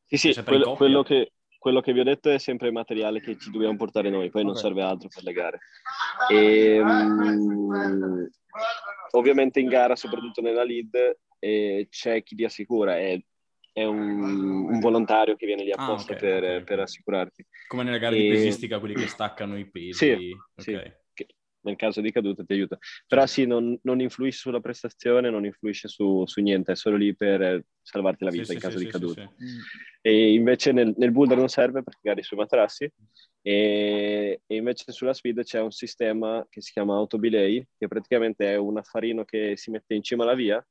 Sì, 0.04 0.18
sì, 0.18 0.42
quello, 0.42 0.75
quello, 0.75 1.02
che, 1.02 1.32
quello, 1.58 1.80
che, 1.80 1.94
vi 1.94 2.00
ho 2.00 2.04
detto 2.04 2.30
è 2.30 2.38
sempre 2.38 2.66
il 2.66 2.75
materiale 2.75 3.20
che 3.20 3.38
ci 3.38 3.50
dobbiamo 3.50 3.76
portare 3.76 4.11
noi, 4.11 4.28
poi 4.28 4.42
okay. 4.42 4.44
non 4.44 4.54
serve 4.56 4.82
altro 4.82 5.08
per 5.08 5.25
le 5.25 5.32
gare. 5.32 5.61
E, 6.30 6.80
um, 6.80 8.28
ovviamente 9.12 9.58
in 9.58 9.68
gara, 9.68 9.96
soprattutto 9.96 10.42
nella 10.42 10.64
lead, 10.64 11.16
eh, 11.38 11.87
c'è 11.90 12.23
chi 12.23 12.35
ti 12.35 12.45
assicura, 12.45 12.97
è, 12.99 13.21
è 13.73 13.85
un, 13.85 14.69
un, 14.71 14.78
volontario 14.81 15.37
che 15.37 15.47
viene 15.47 15.64
lì 15.64 15.73
ah, 15.73 15.83
apposta 15.83 16.12
ah, 16.12 16.16
okay, 16.16 16.31
per, 16.31 16.43
okay. 16.43 16.64
per, 16.64 16.81
assicurarti. 16.81 17.47
Come 17.69 17.83
nelle 17.83 17.99
gare 17.99 18.16
e... 18.16 18.23
di 18.23 18.28
pesistica, 18.28 18.78
quelli 18.78 18.95
che 18.95 19.07
staccano 19.07 19.59
i 19.59 19.69
pesi. 19.69 19.93
Sì, 19.93 20.37
sì 20.57 20.78
nel 21.66 21.76
caso 21.76 22.00
di 22.00 22.11
caduta 22.11 22.45
ti 22.45 22.52
aiuta. 22.52 22.78
Però 23.07 23.26
sì, 23.26 23.45
non, 23.45 23.78
non 23.83 24.00
influisce 24.00 24.38
sulla 24.38 24.61
prestazione, 24.61 25.31
non 25.31 25.45
influisce 25.45 25.88
su, 25.88 26.25
su, 26.25 26.40
niente, 26.40 26.73
è 26.73 26.76
solo 26.76 26.97
lì 26.97 27.14
per 27.14 27.64
salvarti 27.83 28.25
la 28.25 28.31
vita 28.31 28.45
sì, 28.45 28.52
in 28.52 28.59
sì, 28.59 28.64
caso 28.64 28.78
sì, 28.78 28.85
di 28.85 28.90
caduta. 28.90 29.33
E 30.00 30.33
invece 30.33 30.73
nel, 30.73 30.95
nel 30.97 31.11
boulder 31.11 31.37
non 31.37 31.49
serve 31.49 31.83
perché 31.83 32.00
gari 32.02 32.23
sui 32.23 32.37
materassi 32.37 32.90
e, 33.43 34.40
e, 34.47 34.57
invece 34.57 34.93
sulla 34.93 35.12
speed 35.12 35.43
c'è 35.43 35.61
un 35.61 35.73
sistema 35.73 36.47
che 36.49 36.61
si 36.61 36.73
chiama 36.73 36.95
auto 36.95 37.19
belay, 37.19 37.66
che 37.76 37.88
praticamente 37.88 38.52
è 38.52 38.57
un 38.57 38.78
affarino 38.78 39.25
che 39.25 39.57
si 39.57 39.71
mette 39.71 39.95
in 39.95 40.02
cima 40.02 40.23
alla 40.23 40.35
via 40.35 40.64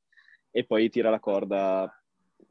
e 0.56 0.64
poi 0.64 0.88
tira 0.88 1.10
la 1.10 1.20
corda, 1.20 2.02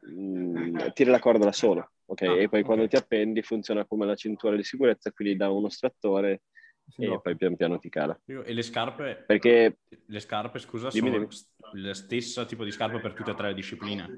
mh, 0.02 0.12
mm, 0.14 0.78
tira 0.94 1.10
la 1.10 1.20
corda 1.20 1.46
da 1.46 1.52
solo. 1.52 1.90
Okay? 2.06 2.28
Ah, 2.28 2.34
e 2.34 2.50
poi 2.50 2.60
okay. 2.60 2.62
quando 2.62 2.88
ti 2.88 2.96
appendi 2.96 3.42
funziona 3.42 3.84
come 3.86 4.06
la 4.06 4.14
cintura 4.14 4.56
di 4.56 4.64
sicurezza, 4.64 5.12
quindi 5.12 5.36
da 5.36 5.50
uno 5.50 5.70
strattore 5.70 6.44
e 6.98 7.08
no. 7.08 7.20
poi 7.20 7.36
pian 7.36 7.56
piano 7.56 7.80
ti 7.80 7.90
cala. 7.90 8.16
E 8.24 8.54
le 8.54 8.62
scarpe? 8.62 9.24
Perché... 9.26 9.80
Le 10.06 10.20
scarpe, 10.20 10.60
scusa, 10.60 10.90
dimmi, 10.90 11.10
sono 11.10 11.28
dimmi. 11.72 11.84
la 11.88 11.96
stessa 11.96 12.46
tipo 12.46 12.64
di 12.64 12.70
scarpa 12.70 13.00
per 13.00 13.14
tutte 13.14 13.32
e 13.32 13.34
tre 13.36 13.48
le 13.48 13.54
discipline? 13.56 14.16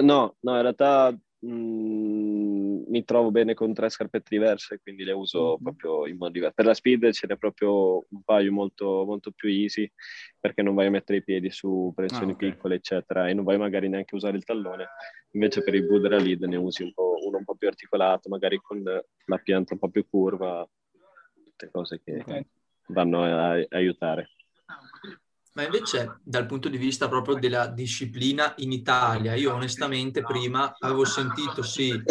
No, 0.00 0.36
no, 0.40 0.56
in 0.56 0.62
realtà 0.62 1.14
mh, 1.44 1.52
mm, 1.52 2.82
mi 2.88 3.04
trovo 3.04 3.30
bene 3.30 3.54
con 3.54 3.72
tre 3.74 3.88
scarpette 3.88 4.28
diverse, 4.30 4.80
quindi 4.82 5.04
le 5.04 5.12
uso 5.12 5.52
mm-hmm. 5.52 5.62
proprio 5.62 6.06
in 6.06 6.16
modo 6.16 6.32
diverso. 6.32 6.54
Per 6.54 6.66
la 6.66 6.74
speed 6.74 7.10
ce 7.12 7.26
n'è 7.26 7.36
proprio 7.36 8.04
un 8.08 8.22
paio 8.24 8.52
molto, 8.52 9.04
molto 9.04 9.30
più 9.32 9.48
easy, 9.48 9.90
perché 10.38 10.62
non 10.62 10.74
vai 10.74 10.86
a 10.86 10.90
mettere 10.90 11.18
i 11.18 11.24
piedi 11.24 11.50
su 11.50 11.92
pressioni 11.94 12.32
ah, 12.32 12.34
okay. 12.34 12.50
piccole, 12.50 12.74
eccetera, 12.76 13.28
e 13.28 13.34
non 13.34 13.44
vai 13.44 13.58
magari 13.58 13.88
neanche 13.88 14.14
a 14.14 14.18
usare 14.18 14.36
il 14.36 14.44
tallone. 14.44 14.88
Invece 15.32 15.62
per 15.62 15.74
il 15.74 15.86
boot 15.86 16.00
della 16.02 16.18
lead 16.18 16.42
ne 16.44 16.56
usi 16.56 16.82
un 16.82 16.92
uno 17.24 17.38
un 17.38 17.44
po' 17.44 17.54
più 17.54 17.68
articolato, 17.68 18.28
magari 18.28 18.58
con 18.58 18.82
la 18.82 19.38
pianta 19.38 19.74
un 19.74 19.80
po' 19.80 19.88
più 19.88 20.06
curva, 20.06 20.68
tutte 21.44 21.70
cose 21.70 22.00
che 22.04 22.18
okay. 22.18 22.46
vanno 22.88 23.22
a, 23.22 23.54
a 23.54 23.66
aiutare. 23.70 24.33
Ma 25.54 25.62
invece 25.62 26.18
dal 26.24 26.46
punto 26.46 26.68
di 26.68 26.76
vista 26.76 27.08
proprio 27.08 27.36
della 27.36 27.68
disciplina 27.68 28.54
in 28.56 28.72
Italia, 28.72 29.34
io 29.34 29.54
onestamente 29.54 30.22
prima 30.22 30.74
avevo 30.80 31.04
sentito 31.04 31.62
sì 31.62 32.02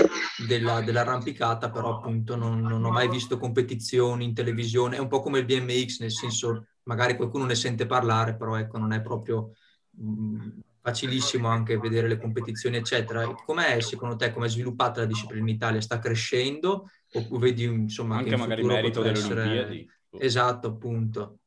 della, 0.47 0.81
dell'arrampicata, 0.81 1.69
però 1.69 1.97
appunto 1.97 2.37
non, 2.37 2.61
non, 2.61 2.85
ho 2.85 2.89
mai 2.89 3.09
visto 3.09 3.37
competizioni 3.37 4.23
in 4.23 4.33
televisione, 4.33 4.95
è 4.95 4.99
un 4.99 5.09
po' 5.09 5.19
come 5.19 5.39
il 5.39 5.45
BMX, 5.45 5.99
nel 5.99 6.11
senso 6.11 6.67
magari 6.83 7.17
qualcuno 7.17 7.43
ne 7.43 7.55
sente 7.55 7.85
parlare, 7.85 8.37
però 8.37 8.55
ecco 8.55 8.77
non 8.77 8.93
è 8.93 9.01
proprio 9.01 9.51
mh, 9.89 10.47
facilissimo 10.79 11.49
anche 11.49 11.77
vedere 11.77 12.07
le 12.07 12.19
competizioni 12.19 12.77
eccetera. 12.77 13.27
Com'è 13.33 13.81
secondo 13.81 14.15
te, 14.15 14.31
come 14.31 14.45
è 14.45 14.49
sviluppata 14.49 15.01
la 15.01 15.05
disciplina 15.05 15.41
in 15.41 15.55
Italia? 15.55 15.81
Sta 15.81 15.99
crescendo? 15.99 16.89
O 17.11 17.37
vedi 17.37 17.65
insomma... 17.65 18.15
Anche 18.15 18.37
magari 18.37 18.63
merito 18.63 19.01
delle 19.01 19.17
essere... 19.17 19.41
Olimpiadi. 19.41 19.89
Esatto, 20.17 20.67
appunto. 20.67 21.39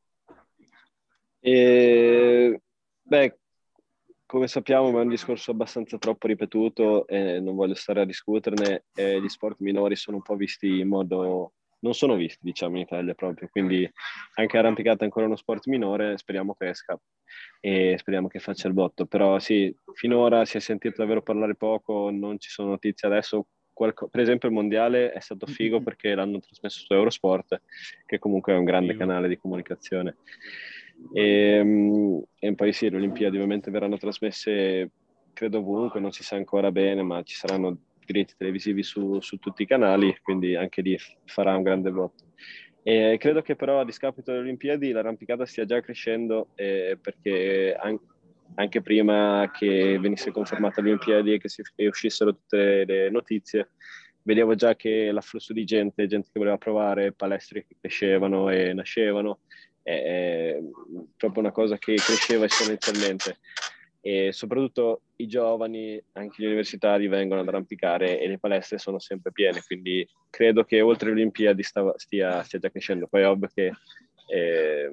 E, 1.39 2.61
beh, 3.01 3.37
come 4.25 4.47
sappiamo 4.47 4.89
è 4.89 5.03
un 5.03 5.09
discorso 5.09 5.51
abbastanza 5.51 5.97
troppo 5.97 6.27
ripetuto 6.27 7.07
e 7.07 7.39
non 7.39 7.55
voglio 7.55 7.75
stare 7.75 8.01
a 8.01 8.05
discuterne. 8.05 8.85
Eh, 8.93 9.21
gli 9.21 9.29
sport 9.29 9.57
minori 9.59 9.95
sono 9.95 10.17
un 10.17 10.23
po' 10.23 10.35
visti 10.35 10.79
in 10.79 10.87
modo 10.87 11.53
non 11.79 11.93
sono 11.93 12.15
visti, 12.15 12.39
diciamo, 12.41 12.75
in 12.77 12.83
Italia 12.83 13.13
proprio. 13.13 13.47
Quindi 13.49 13.89
anche 14.35 14.57
arrampicata 14.57 15.01
è 15.01 15.03
ancora 15.03 15.25
uno 15.25 15.35
sport 15.35 15.67
minore, 15.67 16.17
speriamo 16.17 16.53
cresca 16.55 16.99
e 17.59 17.95
speriamo 17.97 18.27
che 18.27 18.39
faccia 18.39 18.67
il 18.67 18.73
botto. 18.73 19.05
Però 19.05 19.39
sì, 19.39 19.75
finora 19.93 20.45
si 20.45 20.57
è 20.57 20.59
sentito 20.59 20.95
davvero 20.97 21.21
parlare 21.21 21.55
poco, 21.55 22.09
non 22.11 22.39
ci 22.39 22.49
sono 22.49 22.69
notizie 22.69 23.07
adesso. 23.07 23.47
Qualco... 23.73 24.07
Per 24.07 24.21
esempio 24.21 24.47
il 24.47 24.55
mondiale 24.55 25.11
è 25.11 25.19
stato 25.19 25.45
figo 25.45 25.81
perché 25.81 26.15
l'hanno 26.15 26.39
trasmesso 26.39 26.79
su 26.79 26.93
Eurosport, 26.93 27.61
che 28.05 28.19
comunque 28.19 28.53
è 28.53 28.57
un 28.57 28.65
grande 28.65 28.97
canale 28.97 29.27
di 29.27 29.37
comunicazione. 29.37 30.17
E, 31.13 31.21
ehm, 31.21 32.23
e 32.39 32.55
poi 32.55 32.73
sì, 32.73 32.89
le 32.89 32.97
Olimpiadi 32.97 33.35
ovviamente 33.35 33.71
verranno 33.71 33.97
trasmesse 33.97 34.91
credo 35.33 35.59
ovunque, 35.59 35.99
non 35.99 36.11
si 36.11 36.23
sa 36.23 36.35
ancora 36.35 36.71
bene, 36.71 37.03
ma 37.03 37.21
ci 37.21 37.35
saranno 37.35 37.77
diritti 38.03 38.33
televisivi 38.37 38.81
su, 38.81 39.19
su 39.21 39.37
tutti 39.37 39.61
i 39.61 39.67
canali, 39.67 40.17
quindi 40.23 40.55
anche 40.55 40.81
lì 40.81 40.97
farà 41.25 41.55
un 41.55 41.61
grande 41.61 41.91
botto. 41.91 42.25
E 42.81 43.17
credo 43.19 43.41
che 43.41 43.55
però 43.55 43.79
a 43.79 43.85
discapito 43.85 44.31
delle 44.31 44.43
Olimpiadi 44.43 44.91
l'arrampicata 44.91 45.45
stia 45.45 45.65
già 45.65 45.79
crescendo 45.81 46.49
eh, 46.55 46.97
perché 46.99 47.75
an- 47.77 47.99
anche 48.55 48.81
prima 48.81 49.51
che 49.53 49.99
venisse 49.99 50.31
confermata 50.31 50.81
le 50.81 50.87
Olimpiadi 50.87 51.33
e 51.33 51.37
che 51.37 51.49
si, 51.49 51.61
e 51.75 51.87
uscissero 51.87 52.33
tutte 52.33 52.85
le 52.85 53.09
notizie, 53.09 53.71
vedevo 54.23 54.55
già 54.55 54.75
che 54.75 55.11
l'afflusso 55.11 55.53
di 55.53 55.65
gente, 55.65 56.07
gente 56.07 56.29
che 56.31 56.39
voleva 56.39 56.57
provare, 56.57 57.11
palestre 57.11 57.65
che 57.67 57.75
crescevano 57.79 58.49
e 58.49 58.73
nascevano, 58.73 59.41
è 59.93 60.59
proprio 61.15 61.41
una 61.41 61.51
cosa 61.51 61.77
che 61.77 61.95
cresceva 61.95 62.45
esponenzialmente 62.45 63.37
e 64.07 64.31
soprattutto 64.31 65.01
i 65.17 65.27
giovani, 65.27 66.01
anche 66.13 66.41
gli 66.41 66.45
universitari, 66.45 67.07
vengono 67.07 67.41
ad 67.41 67.47
arrampicare 67.49 68.21
e 68.21 68.27
le 68.27 68.37
palestre 68.37 68.77
sono 68.77 68.99
sempre 68.99 69.33
piene, 69.33 69.61
quindi 69.65 70.07
credo 70.29 70.63
che 70.63 70.79
oltre 70.79 71.09
le 71.09 71.15
Olimpiadi 71.15 71.61
stia, 71.61 71.93
stia, 71.97 72.43
stia 72.43 72.59
già 72.59 72.69
crescendo. 72.69 73.07
Poi 73.07 73.21
è 73.21 73.27
ovvio 73.27 73.49
che 73.53 73.73
eh, 74.29 74.89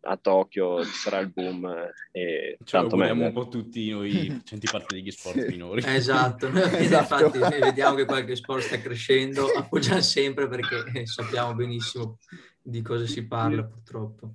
a 0.00 0.16
Tokyo 0.16 0.84
ci 0.84 0.90
sarà 0.90 1.18
il 1.18 1.30
boom 1.32 1.64
e 2.10 2.56
cioè, 2.64 2.80
tanto 2.80 2.96
meglio. 2.96 3.26
un 3.26 3.32
po' 3.32 3.48
tutti 3.48 3.90
noi 3.90 4.30
facenti 4.42 4.68
parte 4.70 4.96
degli 4.96 5.10
sport 5.12 5.44
sì. 5.44 5.48
minori. 5.48 5.82
Esatto, 5.84 6.48
esatto. 6.50 7.24
infatti 7.24 7.38
vediamo 7.60 7.94
che 7.94 8.04
qualche 8.04 8.34
sport 8.34 8.62
sta 8.62 8.78
crescendo, 8.80 9.46
appoggiamo 9.46 10.00
sempre 10.00 10.48
perché 10.48 11.06
sappiamo 11.06 11.54
benissimo 11.54 12.18
di 12.66 12.82
cosa 12.82 13.06
si 13.06 13.26
parla 13.26 13.64
purtroppo. 13.64 14.34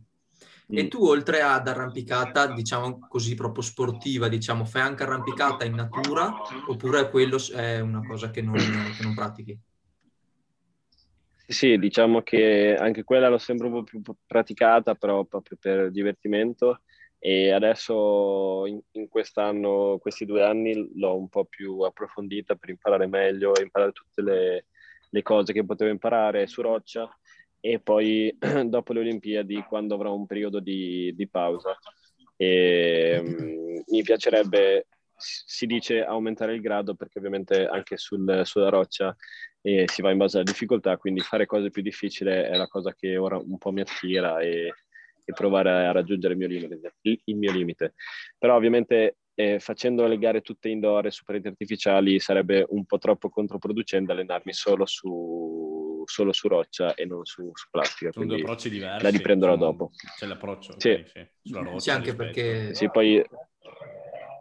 E 0.68 0.84
mm. 0.84 0.88
tu 0.88 1.04
oltre 1.04 1.42
ad 1.42 1.68
arrampicata, 1.68 2.48
diciamo 2.48 3.00
così, 3.10 3.36
proprio 3.36 3.62
sportiva, 3.62 4.30
diciamo, 4.30 4.64
fai 4.64 4.82
anche 4.84 5.04
arrampicata 5.04 5.66
in 5.66 5.76
natura 5.76 6.34
oppure 6.68 7.10
quello 7.10 7.38
è 7.54 7.82
una 7.82 8.02
cosa 8.08 8.32
che 8.32 8.42
non, 8.42 8.56
che 8.56 9.04
non 9.04 9.14
pratichi? 9.14 9.60
Sì, 11.46 11.78
diciamo 11.78 12.22
che 12.22 12.78
anche 12.80 13.04
quella 13.04 13.28
l'ho 13.28 13.38
sempre 13.38 13.68
un 13.68 13.74
po' 13.74 13.84
più 13.84 14.02
praticata, 14.26 14.96
però 14.96 15.26
proprio 15.26 15.58
per 15.60 15.92
divertimento. 15.92 16.80
E 17.20 17.52
adesso 17.52 18.66
in, 18.66 18.80
in 18.92 19.10
quest'anno, 19.10 20.00
questi 20.02 20.26
due 20.26 20.44
anni, 20.44 20.92
l'ho 20.96 21.18
un 21.18 21.28
po' 21.28 21.44
più 21.44 21.82
approfondita 21.82 22.56
per 22.56 22.70
imparare 22.70 23.06
meglio, 23.08 23.52
imparare 23.62 23.92
tutte 23.92 24.22
le, 24.22 24.66
le 25.10 25.22
cose 25.22 25.52
che 25.52 25.66
potevo 25.66 25.92
imparare 25.92 26.48
su 26.48 26.62
roccia 26.62 27.14
e 27.62 27.80
poi 27.80 28.36
dopo 28.66 28.92
le 28.92 29.00
Olimpiadi 29.00 29.64
quando 29.68 29.96
avrò 29.96 30.14
un 30.14 30.26
periodo 30.26 30.60
di, 30.60 31.14
di 31.16 31.30
pausa. 31.30 31.78
E, 32.36 33.20
um, 33.24 33.84
mi 33.88 34.02
piacerebbe, 34.02 34.88
si 35.16 35.68
dice, 35.68 36.04
aumentare 36.04 36.56
il 36.56 36.62
grado 36.62 36.96
perché 36.96 37.20
ovviamente 37.20 37.66
anche 37.68 37.98
sul, 37.98 38.42
sulla 38.44 38.70
roccia 38.70 39.16
eh, 39.62 39.86
si 39.88 40.02
va 40.02 40.10
in 40.10 40.18
base 40.18 40.38
alla 40.38 40.50
difficoltà, 40.50 40.98
quindi 40.98 41.22
fare 41.22 41.46
cose 41.46 41.70
più 41.70 41.84
difficili 41.84 42.32
è 42.32 42.56
la 42.56 42.68
cosa 42.68 42.94
che 42.96 43.16
ora 43.16 43.38
un 43.38 43.58
po' 43.60 43.72
mi 43.72 43.82
attira 43.82 44.40
e, 44.40 44.74
e 45.24 45.34
provare 45.34 45.70
a 45.70 45.92
raggiungere 45.92 46.34
il 46.34 46.40
mio 46.40 46.48
limite. 46.48 46.96
Il 47.02 47.36
mio 47.36 47.52
limite. 47.52 47.94
Però 48.40 48.56
ovviamente 48.56 49.18
eh, 49.36 49.60
facendo 49.60 50.08
le 50.08 50.18
gare 50.18 50.42
tutte 50.42 50.70
indoor 50.70 51.06
e 51.06 51.12
su 51.12 51.24
pareti 51.24 51.48
artificiali 51.48 52.20
sarebbe 52.20 52.66
un 52.70 52.86
po' 52.86 52.98
troppo 52.98 53.30
controproducente 53.30 54.12
allenarmi 54.12 54.52
solo 54.52 54.88
su, 54.88 55.81
solo 56.06 56.32
su 56.32 56.48
roccia 56.48 56.94
e 56.96 57.06
non 57.06 57.26
su, 57.26 57.50
su 57.54 57.68
plastica. 57.70 58.12
Sono 58.12 58.26
due 58.26 58.40
approcci 58.40 58.70
diversi. 58.70 59.04
La 59.04 59.10
riprenderò 59.10 59.56
dopo. 59.58 59.92
C'è 60.18 60.26
l'approccio 60.26 60.74
sì. 60.78 61.04
sì, 61.06 61.28
sulla 61.44 61.62
roccia. 61.62 61.80
Sì, 61.80 61.90
anche 61.90 62.16
perché... 62.16 62.74
Sì, 62.74 62.90
poi... 62.90 63.24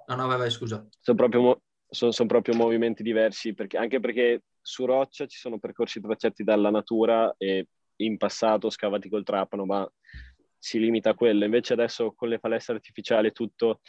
No, 0.06 0.14
no, 0.14 0.26
vai, 0.26 0.38
vai, 0.38 0.50
scusa. 0.50 0.86
Sono 0.98 1.16
proprio, 1.16 1.62
sono, 1.88 2.10
sono 2.10 2.28
proprio 2.28 2.54
movimenti 2.54 3.02
diversi, 3.02 3.54
perché, 3.54 3.76
anche 3.76 4.00
perché 4.00 4.42
su 4.60 4.84
roccia 4.84 5.26
ci 5.26 5.38
sono 5.38 5.58
percorsi 5.58 6.00
tracciati 6.00 6.42
dalla 6.42 6.70
natura 6.70 7.34
e 7.38 7.66
in 7.96 8.16
passato 8.16 8.70
scavati 8.70 9.08
col 9.08 9.24
trapano, 9.24 9.64
ma 9.64 9.90
si 10.58 10.78
limita 10.78 11.10
a 11.10 11.14
quello. 11.14 11.44
Invece 11.44 11.72
adesso 11.72 12.12
con 12.12 12.28
le 12.28 12.38
palestre 12.38 12.74
artificiali 12.74 13.32
tutto 13.32 13.80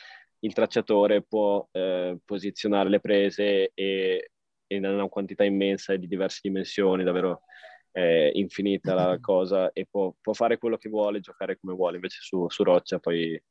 il 0.43 0.53
tracciatore 0.53 1.21
può 1.21 1.67
eh, 1.71 2.17
posizionare 2.25 2.89
le 2.89 2.99
prese 2.99 3.71
e, 3.73 4.30
in 4.75 4.85
una 4.85 5.07
quantità 5.07 5.43
immensa 5.43 5.93
e 5.93 5.99
di 5.99 6.07
diverse 6.07 6.39
dimensioni, 6.41 7.03
davvero 7.03 7.43
eh, 7.91 8.31
infinita 8.35 8.93
la 8.93 9.17
cosa, 9.21 9.71
e 9.71 9.87
può, 9.89 10.13
può, 10.19 10.33
fare 10.33 10.57
quello 10.57 10.77
che 10.77 10.89
vuole, 10.89 11.19
giocare 11.19 11.57
come 11.59 11.73
vuole. 11.73 11.95
Invece 11.95 12.19
su, 12.21 12.47
su 12.49 12.63
roccia 12.63 12.99
poi 12.99 13.41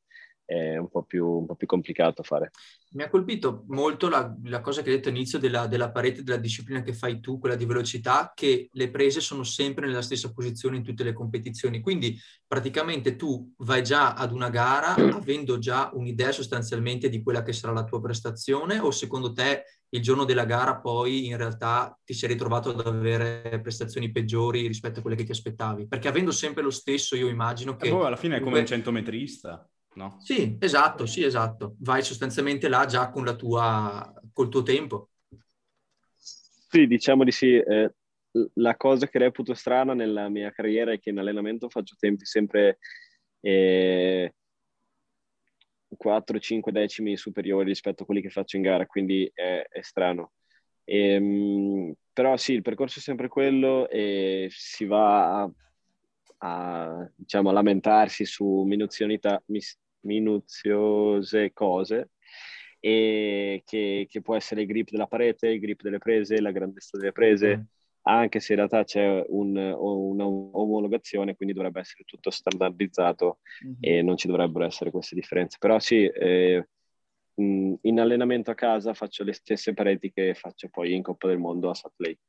è 0.51 0.77
un 0.77 0.89
po' 0.89 1.05
più, 1.05 1.25
un 1.25 1.47
po 1.47 1.55
più 1.55 1.69
complicato 1.69 2.25
fare. 2.25 2.51
Mi 2.95 3.05
ha 3.05 3.09
colpito 3.09 3.63
molto 3.69 4.09
la, 4.09 4.35
la 4.45 4.61
cosa 4.61 4.83
che 4.83 4.91
hai 4.91 4.97
detto 4.97 5.09
all'inizio 5.09 5.39
della, 5.39 5.69
della, 5.69 5.93
parete 5.93 6.25
della 6.25 6.39
disciplina 6.39 6.83
che 6.83 6.93
fai 6.93 7.21
tu, 7.21 7.39
quella 7.39 7.55
di 7.55 7.67
velocità, 7.67 8.33
che 8.35 8.69
le 8.73 8.91
prese 8.91 9.21
sono 9.21 9.45
sempre 9.45 9.87
nella 9.87 10.03
stessa 10.03 10.33
posizione 10.33 10.77
in 10.77 10.83
tutte 10.83 11.05
le 11.05 11.13
competizioni. 11.13 11.81
Quindi 11.81 12.19
praticamente 12.49 13.15
tu 13.15 13.53
vai 13.59 13.85
già 13.85 14.15
ad 14.15 14.33
una 14.33 14.51
gara 14.51 14.95
avendo 14.95 15.59
già 15.59 15.91
un'idea 15.93 16.33
sostanzialmente 16.33 17.09
di 17.09 17.23
quella 17.23 17.45
che 17.45 17.53
sarà 17.53 17.73
la 17.73 17.85
tua 17.85 18.01
prestazione 18.01 18.81
o 18.81 18.91
secondo 18.91 19.33
te 19.33 19.63
il 19.91 20.03
giorno 20.03 20.25
della 20.25 20.45
gara 20.45 20.79
poi 20.79 21.27
in 21.27 21.37
realtà 21.37 21.97
ti 22.05 22.13
sei 22.13 22.31
ritrovato 22.31 22.71
ad 22.71 22.85
avere 22.85 23.61
prestazioni 23.63 24.11
peggiori 24.11 24.67
rispetto 24.67 24.99
a 24.99 25.03
quelle 25.03 25.17
che 25.17 25.25
ti 25.25 25.31
aspettavi? 25.31 25.87
Perché 25.87 26.09
avendo 26.09 26.33
sempre 26.33 26.63
lo 26.63 26.71
stesso 26.71 27.15
io 27.15 27.29
immagino 27.29 27.77
che... 27.77 27.87
E 27.87 27.91
poi 27.91 28.07
alla 28.07 28.17
fine 28.17 28.39
è 28.39 28.41
come 28.41 28.59
un 28.61 28.67
centometrista 28.67 29.65
no? 30.01 30.17
Sì, 30.21 30.57
esatto, 30.59 31.07
sì, 31.07 31.23
esatto. 31.23 31.77
Vai 31.81 32.03
sostanzialmente 32.03 32.69
là 32.69 32.87
già 32.87 33.11
con 33.11 33.25
la 33.25 33.35
tua, 33.35 34.13
col 34.33 34.49
tuo 34.49 34.63
tempo. 34.63 35.11
Sì, 36.17 36.87
diciamo 36.87 37.23
di 37.25 37.31
sì. 37.31 37.55
Eh, 37.55 37.93
la 38.55 38.77
cosa 38.77 39.07
che 39.07 39.19
reputo 39.19 39.55
strana 39.55 39.93
nella 39.93 40.29
mia 40.29 40.51
carriera 40.51 40.93
è 40.93 40.99
che 40.99 41.11
in 41.11 41.19
allenamento 41.19 41.69
faccio 41.69 41.97
tempi 41.99 42.25
sempre 42.25 42.79
eh, 43.41 44.35
4-5 45.97 46.73
decimi 46.73 47.17
superiori 47.17 47.67
rispetto 47.67 48.03
a 48.03 48.07
quelli 48.07 48.23
che 48.23 48.31
faccio 48.31 48.57
in 48.57 48.63
gara, 48.63 48.87
quindi 48.87 49.31
è, 49.35 49.67
è 49.69 49.83
strano. 49.83 50.33
E, 50.85 51.15
ehm, 51.15 51.93
però 52.13 52.37
sì, 52.37 52.55
il 52.55 52.63
percorso 52.63 53.01
è 53.01 53.03
sempre 53.03 53.29
quello 53.29 53.89
e 53.89 54.49
si 54.51 54.87
va 54.87 55.43
a 55.43 55.51
a, 56.41 57.09
diciamo, 57.15 57.51
a 57.51 57.53
lamentarsi 57.53 58.25
su 58.25 58.65
minuziose 60.03 61.53
cose 61.53 62.11
e 62.79 63.63
che, 63.65 64.07
che, 64.09 64.21
può 64.23 64.37
essere 64.37 64.63
il 64.63 64.67
grip 64.67 64.91
della 64.91 65.07
parete, 65.07 65.49
il 65.49 65.61
grip 65.61 65.83
delle 65.83 65.99
prese, 65.99 66.41
la 66.41 66.51
grandezza 66.51 66.97
delle 66.97 67.13
prese, 67.13 67.57
mm. 67.57 67.61
anche 68.03 68.41
se 68.41 68.53
in 68.53 68.59
realtà 68.59 68.85
c'è 68.85 69.25
un, 69.29 69.57
una 69.57 70.27
omologazione, 70.27 71.37
quindi 71.37 71.55
dovrebbe 71.55 71.81
essere 71.81 72.05
tutto 72.05 72.31
standardizzato 72.31 73.39
mm-hmm. 73.65 73.75
e 73.81 74.03
non 74.03 74.17
ci 74.17 74.29
dovrebbero 74.29 74.65
essere 74.65 74.91
queste 74.91 75.15
differenze. 75.15 75.59
Però 75.61 75.79
sì, 75.79 76.07
eh, 76.07 76.67
in 77.35 78.01
allenamento 78.01 78.51
a 78.51 78.55
casa 78.55 78.95
faccio 78.95 79.25
le 79.25 79.33
stesse 79.33 79.75
pareti 79.75 80.11
che 80.11 80.35
faccio 80.35 80.69
poi 80.69 80.95
in 80.95 81.03
Coppa 81.03 81.29
del 81.29 81.39
Mondo 81.39 81.69
a 81.71 81.75
Salt 81.75 81.95
Lake. 81.99 82.21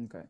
Ok 0.00 0.28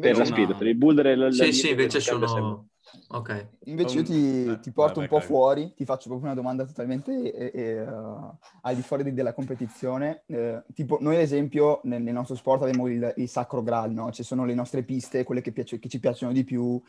per 0.00 0.16
la 0.16 0.24
speed, 0.24 0.56
per 0.56 0.66
il 0.66 0.76
boulder 0.76 1.06
e 1.06 1.16
la, 1.16 1.30
Sì, 1.30 1.52
sì, 1.52 1.70
invece 1.70 2.00
sono... 2.00 2.68
Ok. 3.08 3.48
Invece 3.64 3.98
io 3.98 4.04
ti, 4.04 4.46
eh, 4.46 4.60
ti 4.60 4.70
porto 4.70 5.00
vai, 5.00 5.04
un 5.04 5.08
po' 5.08 5.18
vai. 5.18 5.26
fuori, 5.26 5.74
ti 5.74 5.84
faccio 5.84 6.08
proprio 6.08 6.30
una 6.30 6.40
domanda 6.40 6.64
totalmente 6.64 7.32
eh, 7.32 7.50
eh, 7.52 7.82
uh, 7.82 8.36
al 8.62 8.74
di 8.74 8.82
fuori 8.82 9.12
della 9.12 9.32
competizione. 9.32 10.22
Eh, 10.26 10.62
tipo, 10.74 10.98
noi 11.00 11.16
ad 11.16 11.22
esempio 11.22 11.80
nel, 11.84 12.02
nel, 12.02 12.14
nostro 12.14 12.36
sport 12.36 12.62
abbiamo 12.62 12.86
il, 12.88 13.12
il 13.16 13.28
sacro 13.28 13.62
graal, 13.62 13.92
no? 13.92 14.10
Ci 14.12 14.22
sono 14.22 14.44
le 14.44 14.54
nostre 14.54 14.82
piste, 14.82 15.24
quelle 15.24 15.40
che, 15.40 15.52
piace, 15.52 15.78
che 15.78 15.88
ci 15.88 15.98
piacciono 15.98 16.32
di 16.32 16.44
più, 16.44 16.80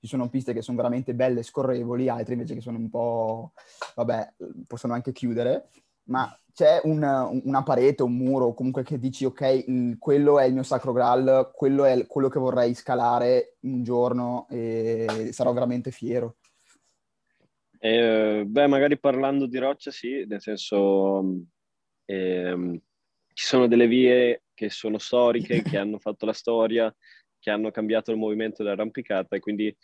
ci 0.00 0.06
sono 0.06 0.28
piste 0.28 0.52
che 0.52 0.62
sono 0.62 0.76
veramente 0.76 1.14
belle 1.14 1.40
e 1.40 1.44
scorrevoli, 1.44 2.08
altre 2.08 2.34
invece 2.34 2.54
che 2.54 2.60
sono 2.60 2.78
un 2.78 2.90
po', 2.90 3.52
vabbè, 3.94 4.34
possono 4.66 4.92
anche 4.92 5.12
chiudere 5.12 5.68
ma 6.04 6.38
c'è 6.52 6.80
una, 6.84 7.26
una, 7.26 7.62
parete, 7.64 8.02
un 8.04 8.14
muro, 8.16 8.54
comunque 8.54 8.84
che 8.84 8.98
dici 8.98 9.24
ok, 9.24 9.98
quello 9.98 10.38
è 10.38 10.44
il 10.44 10.54
mio 10.54 10.62
sacro 10.62 10.92
graal, 10.92 11.50
quello 11.52 11.84
è 11.84 12.06
quello 12.06 12.28
che 12.28 12.38
vorrei 12.38 12.74
scalare 12.74 13.56
un 13.62 13.82
giorno 13.82 14.46
e 14.48 15.30
sarò 15.32 15.52
veramente 15.52 15.90
fiero. 15.90 16.36
Eh, 17.78 18.44
beh, 18.46 18.66
magari 18.68 18.98
parlando 18.98 19.46
di 19.46 19.58
roccia 19.58 19.90
sì, 19.90 20.24
nel 20.26 20.40
senso 20.40 21.22
eh, 22.04 22.80
ci 23.32 23.44
sono 23.44 23.66
delle 23.66 23.88
vie 23.88 24.44
che 24.54 24.70
sono 24.70 24.98
storiche, 24.98 25.60
che 25.62 25.76
hanno 25.76 25.98
fatto 25.98 26.24
la 26.24 26.32
storia, 26.32 26.94
che 27.40 27.50
hanno 27.50 27.70
cambiato 27.70 28.12
il 28.12 28.16
movimento 28.16 28.62
dell'arrampicata 28.62 29.36
e 29.36 29.40
quindi 29.40 29.76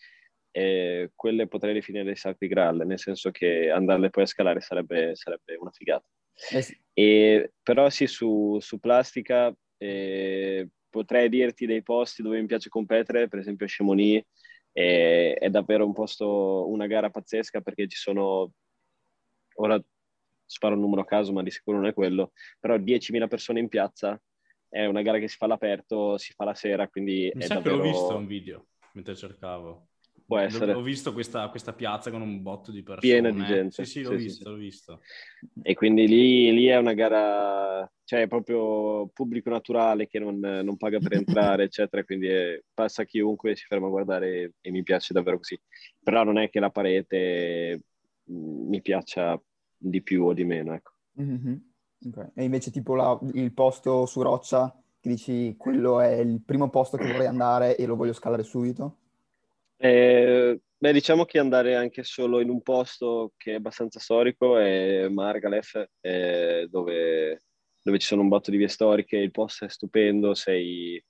eh, 0.51 1.11
quelle 1.15 1.47
potrei 1.47 1.75
definire 1.75 2.05
dei 2.05 2.17
sacri 2.17 2.49
graal, 2.49 2.85
nel 2.87 2.99
senso 2.99 3.31
che 3.31 3.71
andarle 3.71 4.11
poi 4.11 4.25
a 4.25 4.27
scalare 4.27 4.61
sarebbe, 4.61 5.15
sarebbe 5.15 5.57
una 5.57 5.71
figata. 5.71 6.05
Eh 6.53 6.63
sì. 6.63 6.81
e, 6.93 7.53
però 7.63 7.91
sì, 7.91 8.07
su, 8.07 8.59
su 8.61 8.79
plastica 8.79 9.55
eh, 9.77 10.69
potrei 10.89 11.29
dirti 11.29 11.67
dei 11.67 11.83
posti 11.83 12.23
dove 12.23 12.41
mi 12.41 12.47
piace 12.47 12.69
competere, 12.69 13.29
per 13.29 13.39
esempio 13.39 13.67
Chamonix, 13.69 14.25
è, 14.73 15.37
è 15.39 15.51
davvero 15.51 15.85
un 15.85 15.93
posto, 15.93 16.69
una 16.69 16.87
gara 16.87 17.11
pazzesca 17.11 17.61
perché 17.61 17.87
ci 17.89 17.97
sono, 17.97 18.53
ora 19.55 19.83
sparo 20.47 20.75
un 20.75 20.81
numero 20.81 21.03
a 21.03 21.07
caso 21.07 21.33
ma 21.33 21.43
di 21.43 21.51
sicuro 21.51 21.79
non 21.79 21.87
è 21.87 21.95
quello, 21.95 22.33
però 22.59 22.77
10.000 22.77 23.29
persone 23.29 23.61
in 23.61 23.69
piazza, 23.69 24.21
è 24.69 24.87
una 24.87 25.03
gara 25.03 25.19
che 25.19 25.29
si 25.29 25.37
fa 25.37 25.47
all'aperto, 25.47 26.17
si 26.17 26.33
fa 26.33 26.45
la 26.45 26.55
sera, 26.55 26.89
quindi... 26.89 27.31
Mi 27.35 27.43
è 27.43 27.47
sa 27.47 27.55
davvero... 27.55 27.77
che 27.77 27.83
l'ho 27.83 27.89
visto 27.91 28.17
un 28.17 28.27
video 28.27 28.67
mentre 28.93 29.15
cercavo. 29.15 29.89
Può 30.31 30.39
essere. 30.39 30.75
Ho 30.75 30.81
visto 30.81 31.13
questa, 31.13 31.49
questa, 31.49 31.73
piazza 31.73 32.13
con 32.13 32.21
un 32.23 32.41
botto 32.41 32.71
di 32.71 32.85
persone. 32.85 33.01
Piena 33.01 33.31
di 33.33 33.45
gente. 33.45 33.85
Sì, 33.85 33.91
sì, 33.91 34.03
l'ho 34.03 34.11
sì, 34.11 34.17
visto, 34.17 34.45
sì. 34.45 34.49
l'ho 34.49 34.57
visto. 34.57 35.01
E 35.61 35.75
quindi 35.75 36.07
lì, 36.07 36.53
lì, 36.53 36.67
è 36.67 36.77
una 36.77 36.95
gara, 36.95 37.91
cioè 38.05 38.23
è 38.23 38.29
proprio 38.29 39.09
pubblico 39.13 39.51
naturale 39.51 40.07
che 40.07 40.21
non, 40.21 40.39
non 40.39 40.77
paga 40.77 41.01
per 41.01 41.15
entrare, 41.15 41.65
eccetera, 41.65 42.05
quindi 42.05 42.29
è, 42.29 42.63
passa 42.73 43.03
chiunque, 43.03 43.57
si 43.57 43.65
ferma 43.67 43.89
a 43.89 43.91
guardare 43.91 44.53
e 44.61 44.71
mi 44.71 44.85
piace 44.85 45.13
davvero 45.13 45.39
così. 45.39 45.61
Però 46.01 46.23
non 46.23 46.39
è 46.39 46.49
che 46.49 46.61
la 46.61 46.71
parete 46.71 47.83
mm, 48.31 48.69
mi 48.69 48.81
piaccia 48.83 49.43
di 49.77 50.01
più 50.01 50.27
o 50.27 50.33
di 50.33 50.45
meno, 50.45 50.75
ecco. 50.75 50.93
Mm-hmm. 51.21 51.55
Okay. 52.07 52.31
E 52.35 52.45
invece 52.45 52.71
tipo 52.71 52.95
la, 52.95 53.19
il 53.33 53.53
posto 53.53 54.07
su 54.07 54.23
roccia, 54.23 54.81
che 55.01 55.09
dici 55.09 55.57
quello 55.57 55.99
è 55.99 56.21
il 56.21 56.41
primo 56.41 56.71
posto 56.71 56.97
che 56.97 57.11
vorrei 57.11 57.27
andare 57.27 57.77
e 57.77 57.85
lo 57.85 57.97
voglio 57.97 58.13
scalare 58.13 58.45
subito? 58.45 58.99
Eh, 59.83 60.61
beh, 60.77 60.93
diciamo 60.93 61.25
che 61.25 61.39
andare 61.39 61.75
anche 61.75 62.03
solo 62.03 62.41
in 62.41 62.51
un 62.51 62.61
posto 62.61 63.33
che 63.39 63.53
è 63.53 63.55
abbastanza 63.55 63.99
storico 63.99 64.59
è 64.59 65.09
Margalef, 65.09 65.89
eh, 66.03 66.67
dove, 66.71 67.45
dove, 67.83 67.99
ci 67.99 68.07
sono 68.07 68.21
un 68.21 68.29
botto 68.29 68.51
di 68.51 68.59
vie 68.59 68.69
storiche, 68.69 69.17
il 69.17 69.31
posto 69.31 69.65
è 69.65 69.71
stupendo, 69.71 70.35
sei, 70.35 71.03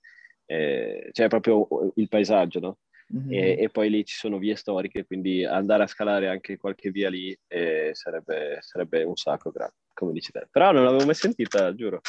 eh, 0.45 1.09
cioè 1.11 1.27
proprio 1.27 1.67
il 1.95 2.07
paesaggio, 2.07 2.59
no? 2.61 2.77
Mm-hmm. 3.13 3.33
E, 3.33 3.57
e, 3.63 3.69
poi 3.69 3.89
lì 3.89 4.05
ci 4.05 4.15
sono 4.15 4.37
vie 4.37 4.55
storiche, 4.55 5.05
quindi 5.05 5.43
andare 5.43 5.83
a 5.83 5.87
scalare 5.87 6.29
anche 6.29 6.55
qualche 6.55 6.91
via 6.91 7.09
lì 7.09 7.37
eh, 7.47 7.89
sarebbe, 7.91 8.59
sarebbe, 8.61 9.03
un 9.03 9.17
sacco, 9.17 9.51
come 9.93 10.13
dici 10.13 10.31
te. 10.31 10.47
Però 10.49 10.71
non 10.71 10.85
l'avevo 10.85 11.03
mai 11.03 11.15
sentita, 11.15 11.75
giuro. 11.75 11.99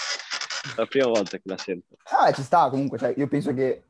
La 0.77 0.87
prima 0.87 1.07
volta 1.07 1.37
che 1.37 1.43
la 1.45 1.57
sento. 1.57 1.97
Ah, 2.05 2.33
ci 2.33 2.43
sta 2.43 2.69
comunque, 2.71 2.99
cioè, 2.99 3.15
io 3.17 3.27
penso 3.29 3.53
che 3.53 3.85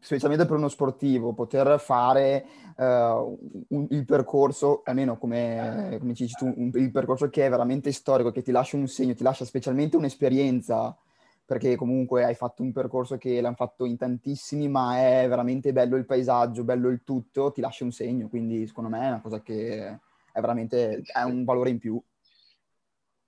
specialmente 0.00 0.46
per 0.46 0.56
uno 0.56 0.68
sportivo, 0.68 1.32
poter 1.32 1.78
fare 1.80 2.44
uh, 2.76 3.64
un, 3.68 3.86
il 3.90 4.04
percorso, 4.04 4.82
almeno 4.84 5.16
come, 5.16 5.96
come 5.98 6.12
dici 6.12 6.34
tu, 6.34 6.52
un, 6.56 6.70
il 6.74 6.90
percorso 6.90 7.28
che 7.30 7.46
è 7.46 7.50
veramente 7.50 7.92
storico, 7.92 8.32
che 8.32 8.42
ti 8.42 8.50
lascia 8.50 8.76
un 8.76 8.88
segno, 8.88 9.14
ti 9.14 9.22
lascia 9.22 9.44
specialmente 9.44 9.96
un'esperienza, 9.96 10.96
perché 11.44 11.76
comunque 11.76 12.24
hai 12.24 12.34
fatto 12.34 12.62
un 12.62 12.72
percorso 12.72 13.18
che 13.18 13.40
l'hanno 13.40 13.54
fatto 13.54 13.84
in 13.84 13.96
tantissimi, 13.96 14.68
ma 14.68 14.98
è 14.98 15.26
veramente 15.28 15.72
bello 15.72 15.96
il 15.96 16.06
paesaggio, 16.06 16.64
bello 16.64 16.88
il 16.88 17.02
tutto, 17.04 17.52
ti 17.52 17.60
lascia 17.60 17.84
un 17.84 17.92
segno, 17.92 18.28
quindi 18.28 18.66
secondo 18.66 18.90
me 18.90 19.00
è 19.00 19.08
una 19.08 19.20
cosa 19.20 19.40
che 19.42 19.86
è 20.32 20.40
veramente, 20.40 21.02
è 21.04 21.22
un 21.22 21.44
valore 21.44 21.70
in 21.70 21.78
più. 21.78 22.02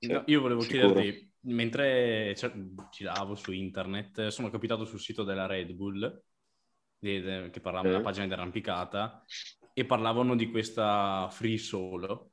No, 0.00 0.22
io 0.26 0.40
volevo 0.40 0.60
Sicuro. 0.60 0.92
chiederti, 0.92 1.32
mentre 1.44 2.34
giravo 2.90 3.34
su 3.34 3.52
internet, 3.52 4.28
sono 4.28 4.50
capitato 4.50 4.84
sul 4.84 5.00
sito 5.00 5.24
della 5.24 5.46
Red 5.46 5.72
Bull 5.72 6.22
che 6.98 7.60
parlavano 7.60 7.90
della 7.90 8.02
pagina 8.02 8.26
dell'arrampicata 8.26 9.22
e 9.74 9.84
parlavano 9.84 10.34
di 10.36 10.50
questa 10.50 11.28
Free 11.30 11.58
Solo, 11.58 12.32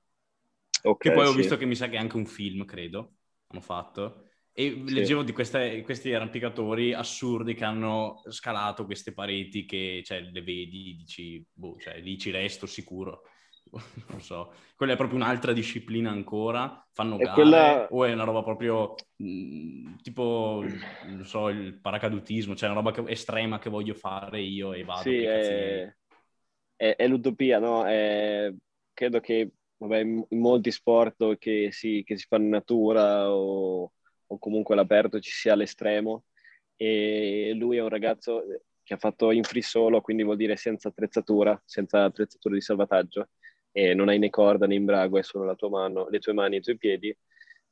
okay, 0.81 1.11
che 1.11 1.17
poi 1.17 1.27
ho 1.27 1.33
visto 1.33 1.57
che 1.57 1.65
mi 1.65 1.75
sa 1.75 1.89
che 1.89 1.97
è 1.97 1.99
anche 1.99 2.15
un 2.15 2.25
film, 2.25 2.63
credo, 2.65 3.15
hanno 3.47 3.61
fatto. 3.61 4.27
E 4.53 4.83
sì. 4.85 4.93
leggevo 4.93 5.23
di 5.23 5.31
queste, 5.31 5.81
questi 5.81 6.13
arrampicatori 6.13 6.93
assurdi 6.93 7.53
che 7.53 7.63
hanno 7.63 8.21
scalato 8.29 8.85
queste 8.85 9.13
pareti 9.13 9.65
che 9.65 10.01
cioè, 10.05 10.21
le 10.21 10.41
vedi, 10.41 10.95
dici, 10.95 11.43
boh, 11.51 11.77
cioè, 11.79 11.99
lì 11.99 12.17
ci 12.17 12.31
resto 12.31 12.65
sicuro. 12.65 13.23
non 14.09 14.21
so, 14.21 14.53
quella 14.75 14.93
è 14.93 14.97
proprio 14.97 15.17
un'altra 15.17 15.53
disciplina 15.53 16.09
ancora, 16.09 16.85
fanno 16.91 17.17
gare 17.17 17.33
quella... 17.33 17.87
o 17.89 18.03
è 18.05 18.11
una 18.11 18.23
roba 18.23 18.43
proprio 18.43 18.95
mh, 19.17 19.25
mm, 19.25 19.95
tipo, 20.01 20.63
non 21.05 21.25
so, 21.25 21.49
il 21.49 21.79
paracadutismo, 21.79 22.55
cioè 22.55 22.69
una 22.69 22.81
roba 22.81 22.91
che, 22.91 23.03
estrema 23.11 23.59
che 23.59 23.69
voglio 23.69 23.93
fare 23.93 24.41
io 24.41 24.73
e 24.73 24.83
vado. 24.83 25.01
Sì, 25.01 25.23
è... 25.23 25.95
È, 26.75 26.95
è, 26.95 27.07
l'utopia, 27.07 27.59
no? 27.59 27.83
Credo 28.93 29.19
che 29.19 29.51
vabbè, 29.77 29.99
in 29.99 30.25
molti 30.39 30.71
sport 30.71 31.37
che 31.37 31.69
si, 31.71 32.03
che 32.03 32.17
si 32.17 32.25
fanno 32.27 32.45
in 32.45 32.49
natura 32.49 33.31
o, 33.31 33.91
o 34.25 34.39
comunque 34.39 34.73
all'aperto 34.73 35.19
ci 35.19 35.31
sia 35.31 35.55
l'estremo 35.55 36.25
e 36.75 37.53
lui 37.55 37.77
è 37.77 37.81
un 37.81 37.89
ragazzo 37.89 38.43
che 38.83 38.93
ha 38.95 38.97
fatto 38.97 39.31
in 39.31 39.43
free 39.43 39.61
solo, 39.61 40.01
quindi 40.01 40.23
vuol 40.23 40.37
dire 40.37 40.55
senza 40.55 40.89
attrezzatura, 40.89 41.61
senza 41.65 42.03
attrezzatura 42.03 42.55
di 42.55 42.61
salvataggio 42.61 43.29
e 43.71 43.93
non 43.93 44.09
hai 44.09 44.19
né 44.19 44.29
corda 44.29 44.67
né 44.67 44.75
imbrago, 44.75 45.17
è 45.17 45.23
solo 45.23 45.45
la 45.45 45.55
tua 45.55 45.69
mano, 45.69 46.07
le 46.09 46.19
tue 46.19 46.33
mani 46.33 46.55
e 46.55 46.57
i 46.59 46.61
tuoi 46.61 46.77
piedi 46.77 47.15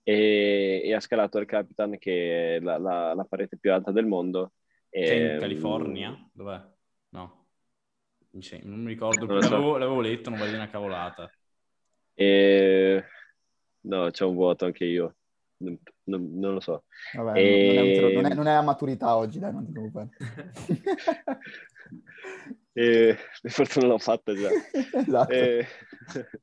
e, 0.04 0.82
e 0.84 0.94
ha 0.94 1.00
scalato 1.00 1.38
il 1.38 1.46
Capitan 1.46 1.98
che 1.98 2.56
è 2.56 2.60
la, 2.60 2.78
la, 2.78 3.14
la 3.14 3.24
parete 3.26 3.58
più 3.58 3.72
alta 3.72 3.92
del 3.92 4.06
mondo. 4.06 4.54
E, 4.90 5.04
C'è 5.04 5.14
in 5.14 5.26
ehm, 5.26 5.40
California? 5.40 6.30
Dov'è? 6.34 6.62
No. 7.10 7.46
Non 8.32 8.82
mi 8.82 8.88
ricordo, 8.88 9.26
non 9.26 9.42
so. 9.42 9.50
l'avevo, 9.50 9.78
l'avevo, 9.78 10.02
letto, 10.02 10.30
non 10.30 10.40
voglio 10.40 10.56
una 10.56 10.70
cavolata. 10.70 11.32
E... 12.14 13.04
No, 13.82 14.10
c'è 14.12 14.26
un 14.26 14.34
vuoto 14.36 14.66
anche 14.66 14.86
io. 14.86 15.16
Non, 15.58 15.78
non, 16.04 16.40
non 16.40 16.54
lo 16.54 16.60
so. 16.60 16.86
Vabbè, 17.14 17.40
e... 17.40 17.74
non, 17.74 17.86
è 17.86 18.14
non, 18.14 18.26
è, 18.26 18.36
non, 18.36 18.48
è 18.48 18.54
a 18.54 18.62
maturità 18.62 19.16
oggi, 19.16 19.40
dai, 19.40 19.52
non 19.52 19.66
ti 19.66 19.72
preoccupare. 19.72 20.10
e 22.74 23.18
per 23.42 23.52
fortuna 23.52 23.88
l'ho 23.88 23.98
fatta 23.98 24.34
già. 24.34 24.50
esatto. 25.06 25.32
E... 25.32 25.66